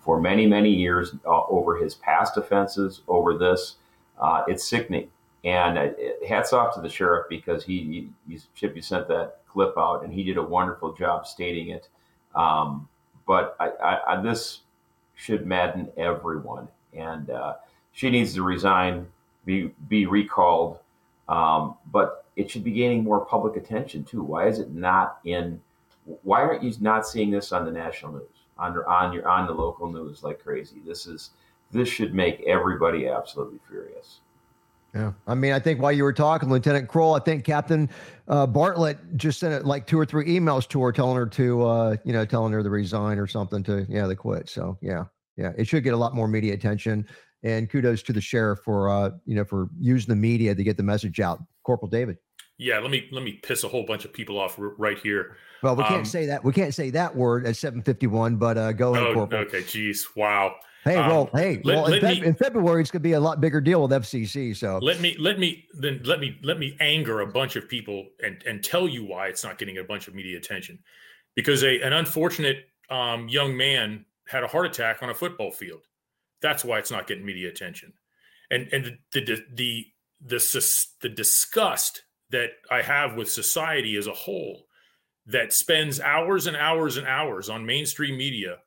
for 0.04 0.20
many, 0.20 0.46
many 0.46 0.70
years 0.70 1.16
uh, 1.26 1.46
over 1.48 1.78
his 1.78 1.96
past 1.96 2.38
offenses, 2.38 3.02
over 3.08 3.38
this. 3.38 3.76
Uh, 4.20 4.44
it's 4.48 4.68
sickening. 4.68 5.10
And 5.44 5.78
uh, 5.78 5.90
hats 6.28 6.54
off 6.54 6.76
to 6.76 6.82
the 6.82 6.90
sheriff 6.90 7.28
because 7.30 7.64
he, 7.64 8.10
he, 8.28 8.40
Chip, 8.56 8.76
you 8.76 8.82
sent 8.82 9.08
that 9.08 9.40
clip 9.48 9.74
out 9.78 10.04
and 10.04 10.14
he 10.14 10.24
did 10.24 10.38
a 10.38 10.44
wonderful 10.44 10.94
job 10.94 11.26
stating 11.26 11.70
it. 11.70 11.90
Um, 12.36 12.88
but 13.26 13.56
I, 13.60 13.70
I, 13.70 14.14
I, 14.14 14.22
this 14.22 14.62
should 15.16 15.46
madden 15.46 15.90
everyone. 15.98 16.68
And 16.94 17.30
uh, 17.30 17.56
she 17.92 18.10
needs 18.10 18.34
to 18.36 18.44
resign, 18.44 19.08
be, 19.46 19.72
be 19.88 20.06
recalled. 20.06 20.80
Um, 21.30 21.76
but 21.92 22.26
it 22.36 22.50
should 22.50 22.64
be 22.64 22.72
gaining 22.72 23.04
more 23.04 23.26
public 23.26 23.56
attention 23.56 24.04
too. 24.04 24.24
Why 24.24 24.48
is 24.48 24.60
it 24.60 24.74
not 24.74 25.20
in? 25.24 25.62
Why 26.24 26.42
aren't 26.42 26.64
you 26.64 26.74
not 26.82 27.08
seeing 27.08 27.32
this 27.32 27.52
on 27.54 27.64
the 27.64 27.72
national 27.72 28.14
news? 28.14 28.43
On 28.58 28.78
on 28.88 29.14
your 29.14 29.28
on 29.28 29.48
the 29.48 29.54
local 29.54 29.92
news 29.92 30.24
like 30.24 30.44
crazy. 30.44 30.82
This 30.86 31.06
is 31.08 31.32
this 31.72 31.90
should 31.90 32.14
make 32.14 32.42
everybody 32.48 33.08
absolutely 33.08 33.60
furious. 33.68 34.20
Yeah, 34.94 35.14
I 35.26 35.34
mean, 35.34 35.54
I 35.54 35.60
think 35.60 35.82
while 35.82 35.92
you 35.92 36.04
were 36.04 36.14
talking, 36.14 36.50
Lieutenant 36.50 36.88
Kroll, 36.88 37.16
I 37.16 37.20
think 37.20 37.44
Captain 37.44 37.90
uh, 38.28 38.46
Bartlett 38.46 39.18
just 39.18 39.40
sent 39.40 39.52
it 39.52 39.66
like 39.66 39.88
two 39.88 40.00
or 40.00 40.06
three 40.06 40.28
emails 40.28 40.68
to 40.70 40.82
her, 40.84 40.92
telling 40.92 41.16
her 41.16 41.26
to, 41.26 41.64
uh, 41.64 41.96
you 42.04 42.14
know, 42.14 42.26
telling 42.26 42.54
her 42.54 42.62
to 42.62 42.70
resign 42.70 43.18
or 43.18 43.26
something 43.26 43.64
to, 43.64 43.88
yeah, 43.90 44.06
they 44.06 44.14
quit. 44.14 44.50
So 44.50 44.78
yeah, 44.82 45.06
yeah, 45.36 45.52
it 45.58 45.68
should 45.68 45.84
get 45.84 45.96
a 45.96 45.98
lot 45.98 46.14
more 46.14 46.28
media 46.28 46.54
attention. 46.54 47.08
And 47.42 47.70
kudos 47.70 48.04
to 48.04 48.14
the 48.14 48.22
sheriff 48.22 48.60
for, 48.64 48.88
uh, 48.88 49.10
you 49.26 49.36
know, 49.36 49.44
for 49.44 49.68
using 49.80 50.10
the 50.10 50.16
media 50.16 50.54
to 50.54 50.64
get 50.64 50.78
the 50.78 50.84
message 50.84 51.20
out. 51.20 51.40
Corporal 51.64 51.90
David. 51.90 52.18
Yeah, 52.58 52.80
let 52.80 52.92
me 52.92 53.08
let 53.12 53.24
me 53.24 53.34
piss 53.34 53.64
a 53.64 53.68
whole 53.68 53.86
bunch 53.86 54.06
of 54.06 54.14
people 54.14 54.40
off 54.40 54.60
r- 54.60 54.74
right 54.78 55.00
here. 55.00 55.38
Well, 55.64 55.76
we 55.76 55.84
can't 55.84 56.00
um, 56.00 56.06
say 56.06 56.28
that. 56.28 56.44
We 56.44 56.54
can't 56.54 56.74
say 56.74 56.92
that 56.92 57.16
word 57.16 57.46
at 57.46 57.56
751, 57.56 58.36
but 58.36 58.58
uh, 58.58 58.72
go 58.74 58.94
ahead, 58.94 59.08
oh, 59.08 59.14
Corporal. 59.14 59.42
Okay, 59.44 59.64
geez, 59.64 60.08
wow. 60.16 60.56
Hey, 60.84 60.98
um, 60.98 61.08
well, 61.08 61.30
hey, 61.34 61.62
let, 61.64 61.76
well, 61.76 61.94
in, 61.94 62.04
me, 62.04 62.26
in, 62.26 62.36
February 62.36 62.82
it's 62.82 62.92
going 62.92 63.02
to 63.02 63.08
be 63.08 63.14
a 63.14 63.20
lot 63.20 63.40
bigger 63.40 63.62
deal 63.62 63.82
with 63.82 63.92
FCC. 63.92 64.56
So 64.56 64.80
let 64.82 65.00
me 65.00 65.16
let 65.18 65.40
me 65.40 65.66
then 65.74 66.02
let 66.04 66.20
me 66.20 66.38
let 66.44 66.60
me 66.60 66.76
anger 66.80 67.22
a 67.22 67.28
bunch 67.28 67.56
of 67.56 67.68
people 67.70 68.06
and 68.22 68.44
and 68.46 68.64
tell 68.64 68.88
you 68.88 69.06
why 69.06 69.28
it's 69.28 69.44
not 69.44 69.58
getting 69.58 69.78
a 69.78 69.84
bunch 69.84 70.08
of 70.08 70.14
media 70.14 70.38
attention, 70.38 70.80
because 71.36 71.64
a 71.64 71.82
an 71.82 71.94
unfortunate 71.94 72.68
um, 72.90 73.30
young 73.30 73.56
man 73.56 74.06
had 74.28 74.44
a 74.44 74.48
heart 74.48 74.66
attack 74.66 75.02
on 75.02 75.10
a 75.10 75.14
football 75.14 75.52
field. 75.52 75.82
That's 76.42 76.66
why 76.66 76.80
it's 76.80 76.92
not 76.92 77.08
getting 77.08 77.26
media 77.26 77.50
attention, 77.50 77.94
and 78.52 78.68
and 78.74 78.86
the 78.86 79.22
the 79.22 79.26
the 79.26 79.86
the, 80.22 80.38
the, 80.38 80.86
the 81.02 81.10
disgust 81.10 82.04
that 82.34 82.52
I 82.70 82.82
have 82.82 83.16
with 83.16 83.32
society 83.32 83.96
as 83.96 84.08
a 84.08 84.14
whole 84.14 84.68
that 85.26 85.54
spends 85.54 86.00
hours 86.00 86.48
and 86.48 86.58
hours 86.58 86.98
and 86.98 87.08
hours 87.08 87.50
on 87.50 87.66
mainstream 87.66 88.18
media 88.18 88.58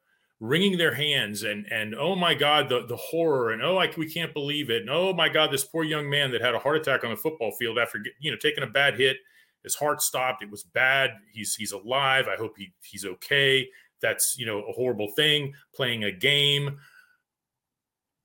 wringing 0.41 0.77
their 0.77 0.95
hands 0.95 1.45
and 1.45 1.67
and 1.71 1.95
oh 1.95 2.15
my 2.15 2.35
god 2.35 2.69
the 2.69 2.87
the 2.87 2.97
horror 2.97 3.53
and 3.53 3.63
oh 3.63 3.79
I, 3.79 3.91
we 3.97 4.11
can't 4.11 4.35
believe 4.35 4.71
it. 4.71 4.83
And 4.83 4.91
oh 4.91 5.13
my 5.13 5.29
god 5.29 5.51
this 5.51 5.65
poor 5.65 5.85
young 5.85 6.09
man 6.09 6.31
that 6.33 6.43
had 6.43 6.55
a 6.55 6.59
heart 6.59 6.77
attack 6.79 7.05
on 7.05 7.11
the 7.11 7.17
football 7.17 7.53
field 7.59 7.79
after 7.79 8.01
you 8.21 8.31
know 8.31 8.37
taking 8.41 8.65
a 8.65 8.67
bad 8.69 8.99
hit 8.99 9.19
his 9.63 9.75
heart 9.75 10.01
stopped 10.01 10.43
it 10.43 10.51
was 10.51 10.63
bad 10.63 11.11
he's 11.33 11.55
he's 11.55 11.73
alive 11.73 12.27
i 12.29 12.37
hope 12.37 12.53
he, 12.57 12.73
he's 12.83 13.05
okay 13.05 13.67
that's 14.01 14.37
you 14.39 14.47
know 14.47 14.63
a 14.63 14.73
horrible 14.73 15.13
thing 15.17 15.55
playing 15.75 16.05
a 16.05 16.13
game. 16.13 16.79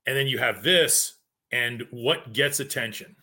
And 0.06 0.18
then 0.18 0.28
you 0.28 0.40
have 0.40 0.64
this 0.64 1.18
and 1.52 1.84
what 1.92 2.34
gets 2.34 2.60
attention 2.60 3.16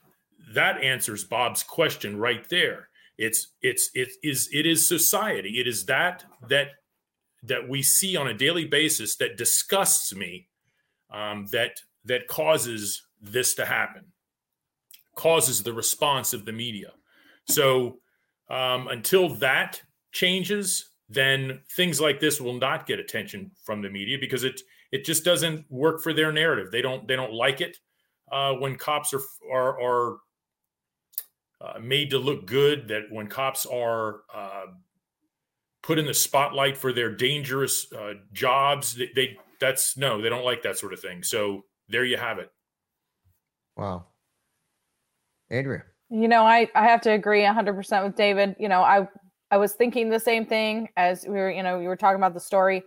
that 0.55 0.83
answers 0.83 1.25
Bob's 1.25 1.63
question 1.63 2.19
right 2.19 2.49
there. 2.49 2.89
It's 3.17 3.55
it's 3.63 3.91
it 3.95 4.11
is 4.23 4.49
it 4.53 4.67
is 4.67 4.89
society. 4.89 5.59
It 5.59 5.67
is 5.67 5.87
that 5.87 6.25
that 6.49 6.69
that 7.43 7.69
we 7.69 7.83
see 7.83 8.17
on 8.17 8.29
a 8.29 8.35
daily 8.35 8.65
basis 8.65 9.17
that 9.17 9.37
disgusts 9.37 10.15
me, 10.15 10.49
um, 11.13 11.47
that 11.53 11.73
that 12.05 12.29
causes 12.29 13.03
this 13.21 13.55
to 13.55 13.65
happen, 13.65 14.05
causes 15.17 15.63
the 15.63 15.73
response 15.73 16.33
of 16.33 16.45
the 16.45 16.53
media. 16.53 16.93
So 17.49 17.99
um, 18.49 18.89
until 18.89 19.29
that 19.37 19.83
changes, 20.13 20.91
then 21.09 21.61
things 21.77 22.01
like 22.01 22.21
this 22.21 22.41
will 22.41 22.59
not 22.59 22.87
get 22.87 23.01
attention 23.01 23.51
from 23.65 23.83
the 23.83 23.91
media 23.91 24.19
because 24.21 24.45
it 24.45 24.61
it 24.93 25.05
just 25.05 25.25
doesn't 25.25 25.65
work 25.71 26.01
for 26.03 26.13
their 26.13 26.33
narrative. 26.33 26.71
They 26.71 26.83
don't 26.83 27.07
they 27.09 27.17
don't 27.17 27.33
like 27.33 27.61
it 27.61 27.77
uh, 28.31 28.55
when 28.55 28.77
cops 28.77 29.13
are 29.15 29.23
are 29.53 29.81
are 29.81 30.17
uh, 31.61 31.79
made 31.81 32.11
to 32.11 32.19
look 32.19 32.47
good, 32.47 32.89
that 32.89 33.05
when 33.11 33.27
cops 33.27 33.67
are 33.67 34.21
uh, 34.35 34.67
put 35.83 35.99
in 35.99 36.07
the 36.07 36.15
spotlight 36.15 36.77
for 36.77 36.93
their 36.93 37.15
dangerous 37.15 37.93
uh, 37.93 38.15
jobs, 38.33 38.95
they, 38.95 39.11
they 39.15 39.37
that's 39.61 39.97
no, 39.97 40.21
they 40.21 40.29
don't 40.29 40.45
like 40.45 40.63
that 40.63 40.79
sort 40.79 40.93
of 40.93 41.01
thing. 41.01 41.23
So 41.23 41.65
there 41.89 42.05
you 42.05 42.17
have 42.17 42.39
it. 42.39 42.51
Wow, 43.77 44.07
Andrea. 45.51 45.85
You 46.11 46.29
know, 46.29 46.45
I 46.45 46.69
I 46.75 46.85
have 46.85 47.01
to 47.03 47.11
agree 47.11 47.43
100% 47.43 48.05
with 48.05 48.17
David. 48.17 48.57
You 48.59 48.69
know, 48.69 48.83
I 48.83 49.09
I 49.51 49.57
was 49.57 49.73
thinking 49.73 50.11
the 50.11 50.21
same 50.21 50.47
thing 50.47 50.89
as 50.97 51.25
we 51.25 51.35
were, 51.35 51.51
you 51.51 51.63
know, 51.63 51.81
you 51.81 51.89
were 51.89 51.97
talking 51.97 52.17
about 52.17 52.35
the 52.35 52.41
story. 52.41 52.83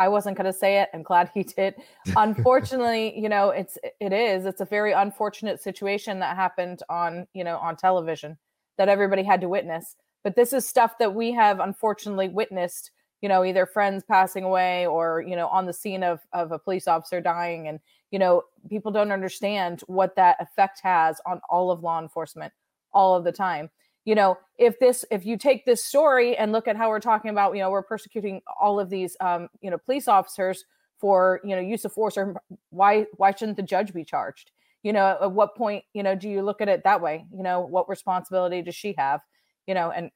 I 0.00 0.08
wasn't 0.08 0.36
going 0.38 0.50
to 0.50 0.58
say 0.58 0.80
it. 0.80 0.88
I'm 0.94 1.02
glad 1.02 1.30
he 1.34 1.42
did. 1.42 1.74
Unfortunately, 2.16 3.16
you 3.18 3.28
know, 3.28 3.50
it's 3.50 3.78
it 4.00 4.12
is 4.12 4.46
it's 4.46 4.62
a 4.62 4.64
very 4.64 4.92
unfortunate 4.92 5.60
situation 5.60 6.18
that 6.20 6.36
happened 6.36 6.82
on, 6.88 7.26
you 7.34 7.44
know, 7.44 7.58
on 7.58 7.76
television 7.76 8.38
that 8.78 8.88
everybody 8.88 9.22
had 9.22 9.42
to 9.42 9.48
witness. 9.48 9.96
But 10.24 10.36
this 10.36 10.52
is 10.52 10.66
stuff 10.66 10.98
that 10.98 11.14
we 11.14 11.32
have 11.32 11.60
unfortunately 11.60 12.28
witnessed, 12.28 12.90
you 13.20 13.28
know 13.28 13.44
either 13.44 13.66
friends 13.66 14.02
passing 14.02 14.44
away 14.44 14.86
or 14.86 15.22
you 15.26 15.36
know 15.36 15.48
on 15.48 15.66
the 15.66 15.72
scene 15.72 16.02
of 16.02 16.20
of 16.32 16.52
a 16.52 16.58
police 16.58 16.88
officer 16.88 17.20
dying 17.20 17.68
and 17.68 17.78
you 18.10 18.18
know 18.18 18.42
people 18.68 18.90
don't 18.90 19.12
understand 19.12 19.82
what 19.86 20.16
that 20.16 20.36
effect 20.40 20.80
has 20.82 21.20
on 21.26 21.40
all 21.50 21.70
of 21.70 21.82
law 21.82 22.00
enforcement 22.00 22.52
all 22.92 23.14
of 23.14 23.24
the 23.24 23.32
time 23.32 23.70
you 24.04 24.14
know 24.14 24.36
if 24.58 24.78
this 24.78 25.04
if 25.10 25.24
you 25.24 25.36
take 25.36 25.64
this 25.64 25.84
story 25.84 26.36
and 26.36 26.52
look 26.52 26.68
at 26.68 26.76
how 26.76 26.88
we're 26.88 27.00
talking 27.00 27.30
about 27.30 27.54
you 27.54 27.60
know 27.60 27.70
we're 27.70 27.82
persecuting 27.82 28.40
all 28.60 28.80
of 28.80 28.90
these 28.90 29.16
um, 29.20 29.48
you 29.60 29.70
know 29.70 29.78
police 29.78 30.08
officers 30.08 30.64
for 30.98 31.40
you 31.44 31.54
know 31.54 31.62
use 31.62 31.84
of 31.84 31.92
force 31.92 32.16
or 32.16 32.36
why 32.70 33.06
why 33.16 33.32
shouldn't 33.32 33.56
the 33.56 33.62
judge 33.62 33.92
be 33.92 34.04
charged? 34.04 34.50
You 34.82 34.92
know 34.92 35.18
at 35.20 35.32
what 35.32 35.56
point 35.56 35.84
you 35.92 36.02
know 36.02 36.14
do 36.14 36.28
you 36.28 36.42
look 36.42 36.60
at 36.60 36.68
it 36.68 36.84
that 36.84 37.00
way? 37.00 37.24
You 37.34 37.42
know 37.42 37.60
what 37.60 37.88
responsibility 37.88 38.62
does 38.62 38.74
she 38.74 38.94
have? 38.98 39.20
You 39.66 39.74
know 39.74 39.90
and 39.90 40.10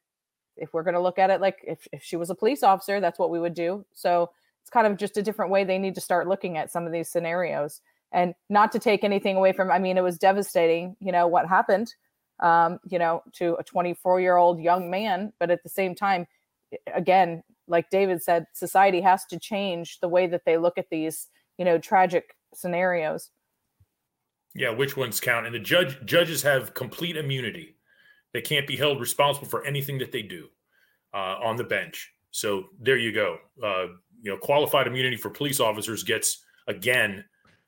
if 0.56 0.72
we're 0.72 0.84
going 0.84 0.94
to 0.94 1.00
look 1.00 1.18
at 1.18 1.30
it 1.30 1.40
like 1.40 1.58
if, 1.66 1.86
if 1.92 2.02
she 2.02 2.14
was 2.14 2.30
a 2.30 2.34
police 2.34 2.62
officer 2.62 3.00
that's 3.00 3.18
what 3.18 3.30
we 3.30 3.40
would 3.40 3.54
do. 3.54 3.84
So 3.92 4.30
it's 4.62 4.70
kind 4.70 4.86
of 4.86 4.96
just 4.96 5.16
a 5.16 5.22
different 5.22 5.50
way 5.50 5.64
they 5.64 5.78
need 5.78 5.96
to 5.96 6.00
start 6.00 6.28
looking 6.28 6.56
at 6.56 6.70
some 6.70 6.86
of 6.86 6.92
these 6.92 7.10
scenarios. 7.10 7.80
And 8.12 8.34
not 8.48 8.70
to 8.72 8.78
take 8.78 9.02
anything 9.02 9.36
away 9.36 9.52
from 9.52 9.72
i 9.72 9.78
mean 9.80 9.98
it 9.98 10.02
was 10.02 10.18
devastating 10.18 10.94
you 11.00 11.10
know 11.10 11.26
what 11.26 11.48
happened 11.48 11.92
um, 12.44 12.78
you 12.88 12.98
know 12.98 13.22
to 13.32 13.54
a 13.54 13.64
24 13.64 14.20
year 14.20 14.36
old 14.36 14.60
young 14.60 14.90
man 14.90 15.32
but 15.40 15.50
at 15.50 15.62
the 15.62 15.68
same 15.68 15.94
time 15.94 16.26
again 16.94 17.42
like 17.66 17.88
david 17.90 18.22
said 18.22 18.46
society 18.52 19.00
has 19.00 19.24
to 19.24 19.38
change 19.38 19.98
the 20.00 20.08
way 20.08 20.26
that 20.26 20.42
they 20.44 20.56
look 20.56 20.78
at 20.78 20.90
these 20.90 21.28
you 21.58 21.64
know 21.64 21.78
tragic 21.78 22.36
scenarios. 22.54 23.30
Yeah 24.54 24.70
which 24.70 24.96
ones 24.96 25.20
count? 25.20 25.46
And 25.46 25.54
the 25.54 25.60
judge 25.60 25.98
judges 26.04 26.42
have 26.42 26.74
complete 26.74 27.16
immunity. 27.16 27.76
They 28.32 28.40
can't 28.40 28.66
be 28.66 28.76
held 28.76 29.00
responsible 29.00 29.48
for 29.48 29.64
anything 29.64 29.98
that 29.98 30.12
they 30.12 30.22
do 30.22 30.48
uh, 31.12 31.36
on 31.42 31.56
the 31.56 31.64
bench. 31.64 32.12
So 32.30 32.64
there 32.80 32.96
you 32.96 33.12
go. 33.12 33.38
Uh, 33.62 33.86
you 34.22 34.30
know 34.30 34.38
qualified 34.38 34.86
immunity 34.86 35.16
for 35.16 35.30
police 35.30 35.60
officers 35.60 36.02
gets 36.02 36.44
again 36.66 37.24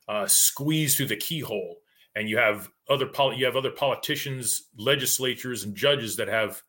uh, 0.07 0.25
squeezed 0.27 0.97
through 0.97 1.07
the 1.07 1.15
keyhole 1.15 1.77
and 2.17 2.27
you 2.29 2.37
have 2.37 2.69
other 2.89 3.05
poli- 3.05 3.37
you 3.37 3.45
have 3.45 3.55
other 3.55 3.71
politicians 3.71 4.69
legislatures 4.77 5.63
and 5.63 5.75
judges 5.75 6.15
that 6.17 6.27
have 6.27 6.61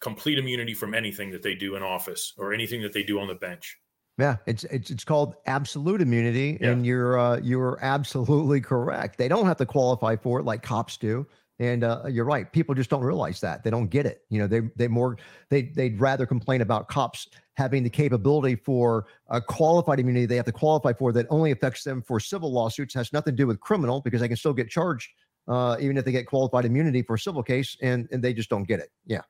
complete 0.00 0.38
immunity 0.38 0.74
from 0.74 0.94
anything 0.94 1.30
that 1.30 1.42
they 1.42 1.54
do 1.54 1.76
in 1.76 1.82
office 1.82 2.32
or 2.38 2.52
anything 2.52 2.82
that 2.82 2.92
they 2.92 3.02
do 3.02 3.18
on 3.20 3.28
the 3.28 3.34
bench 3.34 3.78
Yeah, 4.18 4.36
it's 4.46 4.64
it's 4.64 4.90
it's 4.90 5.04
called 5.04 5.34
absolute 5.46 6.00
immunity, 6.00 6.56
Yeah. 6.60 6.70
and 6.70 6.86
you're 6.86 7.18
uh, 7.18 7.38
you're 7.42 7.78
absolutely 7.82 8.60
correct. 8.62 9.18
They 9.18 9.28
don't 9.28 9.44
have 9.46 9.58
to 9.58 9.66
qualify 9.66 10.16
for 10.16 10.40
it 10.40 10.44
like 10.44 10.62
cops 10.62 10.96
do, 10.96 11.26
and 11.58 11.84
uh, 11.84 12.02
you're 12.08 12.24
right. 12.24 12.52
People 12.52 12.74
just 12.74 12.90
don't 12.90 13.02
realize 13.02 13.40
that 13.40 13.64
they 13.64 13.70
don't 13.70 13.88
get 13.88 14.06
it. 14.06 14.22
You 14.28 14.40
know, 14.40 14.46
they 14.46 14.62
they 14.76 14.88
more 14.88 15.16
they 15.50 15.62
they'd 15.62 16.00
rather 16.00 16.26
complain 16.26 16.60
about 16.60 16.88
cops 16.88 17.28
having 17.56 17.82
the 17.82 17.90
capability 17.90 18.56
for 18.56 19.06
a 19.30 19.40
qualified 19.40 19.98
immunity 19.98 20.26
they 20.26 20.36
have 20.36 20.44
to 20.44 20.52
qualify 20.52 20.92
for 20.92 21.10
that 21.12 21.26
only 21.30 21.52
affects 21.52 21.82
them 21.84 22.02
for 22.02 22.20
civil 22.20 22.52
lawsuits 22.52 22.92
has 22.92 23.14
nothing 23.14 23.32
to 23.32 23.36
do 23.36 23.46
with 23.46 23.58
criminal 23.60 24.02
because 24.02 24.20
they 24.20 24.28
can 24.28 24.36
still 24.36 24.52
get 24.52 24.68
charged 24.68 25.08
uh, 25.48 25.76
even 25.80 25.96
if 25.96 26.04
they 26.04 26.12
get 26.12 26.26
qualified 26.26 26.64
immunity 26.64 27.02
for 27.02 27.14
a 27.14 27.18
civil 27.18 27.42
case, 27.42 27.76
and 27.82 28.08
and 28.10 28.22
they 28.22 28.32
just 28.32 28.50
don't 28.50 28.64
get 28.64 28.80
it. 28.80 28.90
Yeah. 29.04 29.22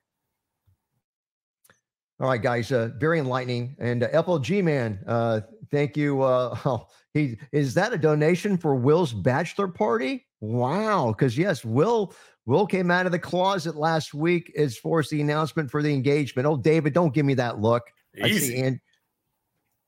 All 2.18 2.28
right, 2.28 2.40
guys, 2.40 2.72
uh, 2.72 2.90
very 2.98 3.18
enlightening. 3.18 3.76
And 3.78 4.02
uh, 4.02 4.08
FLG 4.08 4.64
man, 4.64 4.98
uh, 5.06 5.42
thank 5.70 5.96
you. 5.96 6.22
Uh, 6.22 6.56
oh, 6.64 6.86
he 7.12 7.38
is 7.52 7.74
that 7.74 7.92
a 7.92 7.98
donation 7.98 8.56
for 8.56 8.74
Will's 8.74 9.12
bachelor 9.12 9.68
party? 9.68 10.25
Wow, 10.40 11.08
because 11.08 11.36
yes, 11.38 11.64
Will 11.64 12.14
Will 12.44 12.66
came 12.66 12.90
out 12.90 13.06
of 13.06 13.12
the 13.12 13.18
closet 13.18 13.76
last 13.76 14.14
week 14.14 14.52
as 14.56 14.76
far 14.76 15.00
as 15.00 15.08
the 15.08 15.20
announcement 15.20 15.70
for 15.70 15.82
the 15.82 15.92
engagement. 15.92 16.46
Oh, 16.46 16.56
David, 16.56 16.92
don't 16.92 17.14
give 17.14 17.26
me 17.26 17.34
that 17.34 17.60
look. 17.60 17.82
I 18.22 18.30
see, 18.30 18.36
easy 18.36 18.60
and 18.60 18.80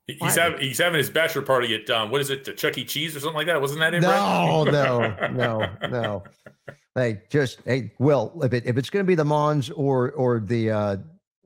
he's 0.06 0.36
having 0.36 0.60
he's 0.60 0.78
having 0.78 0.98
his 0.98 1.10
bachelor 1.10 1.42
party 1.42 1.74
at 1.74 1.88
um, 1.90 2.10
what 2.10 2.20
is 2.20 2.30
it 2.30 2.44
the 2.44 2.52
chuck 2.52 2.78
e 2.78 2.84
cheese 2.84 3.14
or 3.14 3.20
something 3.20 3.36
like 3.36 3.46
that 3.46 3.60
wasn't 3.60 3.80
that 3.80 3.94
it 3.94 4.00
no, 4.00 4.64
no, 4.64 5.28
no, 5.32 5.70
no. 5.88 6.24
Hey, 6.94 7.22
just 7.30 7.60
hey, 7.64 7.92
Will, 7.98 8.32
if 8.42 8.52
it 8.52 8.66
if 8.66 8.76
it's 8.76 8.90
going 8.90 9.04
to 9.04 9.06
be 9.08 9.14
the 9.14 9.24
Mons 9.24 9.70
or 9.70 10.12
or 10.12 10.40
the 10.40 10.70
uh 10.70 10.96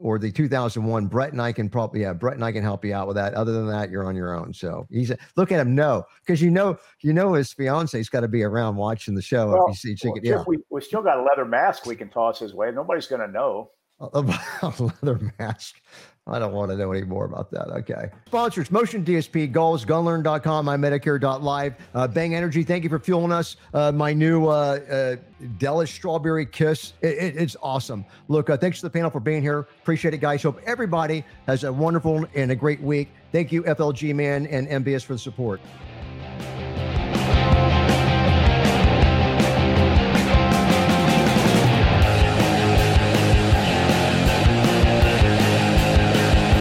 or 0.03 0.19
the 0.19 0.31
2001, 0.31 1.07
Brett 1.07 1.33
and 1.33 1.41
I 1.41 1.53
can 1.53 1.69
probably 1.69 2.03
yeah, 2.03 2.13
Brett 2.13 2.35
and 2.35 2.45
I 2.45 2.51
can 2.53 2.63
help 2.63 2.85
you 2.85 2.93
out 2.93 3.07
with 3.07 3.17
that. 3.17 3.35
Other 3.35 3.53
than 3.53 3.69
that, 3.69 3.91
you're 3.91 4.05
on 4.05 4.17
your 4.17 4.35
own. 4.35 4.53
So 4.53 4.87
he's 4.91 5.11
a 5.11 5.19
look 5.37 5.53
at 5.53 5.61
him, 5.61 5.75
no, 5.75 6.05
because 6.21 6.43
you 6.43 6.51
know 6.51 6.77
you 7.01 7.13
know 7.13 7.35
his 7.35 7.53
fiance's 7.53 8.09
got 8.09 8.21
to 8.21 8.29
be 8.29 8.43
around 8.43 8.77
watching 8.77 9.15
the 9.15 9.23
show. 9.23 9.49
Well, 9.49 9.65
if 9.67 9.71
you 9.71 9.75
see, 9.75 9.97
she 9.97 10.09
Well, 10.09 10.19
yeah, 10.23 10.43
we, 10.47 10.59
we 10.71 10.81
still 10.81 11.03
got 11.03 11.19
a 11.19 11.23
leather 11.23 11.45
mask 11.45 11.87
we 11.87 11.97
can 11.97 12.11
toss 12.11 12.39
his 12.39 12.53
way. 12.53 12.71
Nobody's 12.73 13.07
going 13.07 13.23
to 13.23 13.33
know. 13.33 13.71
a 14.63 14.73
leather 15.03 15.33
mask. 15.39 15.81
I 16.25 16.39
don't 16.39 16.53
want 16.53 16.71
to 16.71 16.77
know 16.77 16.93
any 16.93 17.03
more 17.03 17.25
about 17.25 17.51
that. 17.51 17.67
Okay. 17.79 18.09
Sponsors 18.29 18.71
Motion 18.71 19.05
DSP, 19.05 19.51
Galls, 19.51 19.85
Gunlearn.com, 19.85 20.67
MyMedicare.live, 20.67 21.75
uh, 21.95 22.07
Bang 22.07 22.37
Energy. 22.37 22.63
Thank 22.63 22.85
you 22.85 22.91
for 22.91 23.01
fueling 23.01 23.33
us. 23.33 23.57
Uh, 23.75 23.91
my 23.91 24.13
new 24.13 24.47
uh, 24.47 24.51
uh, 24.51 25.17
Delish 25.59 25.89
Strawberry 25.89 26.47
Kiss. 26.47 26.93
It, 27.01 27.19
it- 27.19 27.37
it's 27.37 27.57
awesome. 27.61 28.05
Look, 28.29 28.51
uh, 28.51 28.57
thanks 28.57 28.79
to 28.81 28.87
the 28.87 28.91
panel 28.91 29.11
for 29.11 29.19
being 29.19 29.43
here. 29.43 29.67
Appreciate 29.83 30.15
it, 30.15 30.19
guys. 30.19 30.45
Hope 30.45 30.61
everybody 30.65 31.25
has 31.49 31.65
a 31.65 31.73
wonderful 31.73 32.25
and 32.37 32.53
a 32.53 32.57
great 32.57 32.81
week. 32.81 33.09
Thank 33.33 33.51
you, 33.51 33.65
FLG 33.65 34.15
Man 34.15 34.47
and 34.47 34.69
MBS, 34.69 35.03
for 35.05 35.15
the 35.15 35.19
support. 35.19 35.61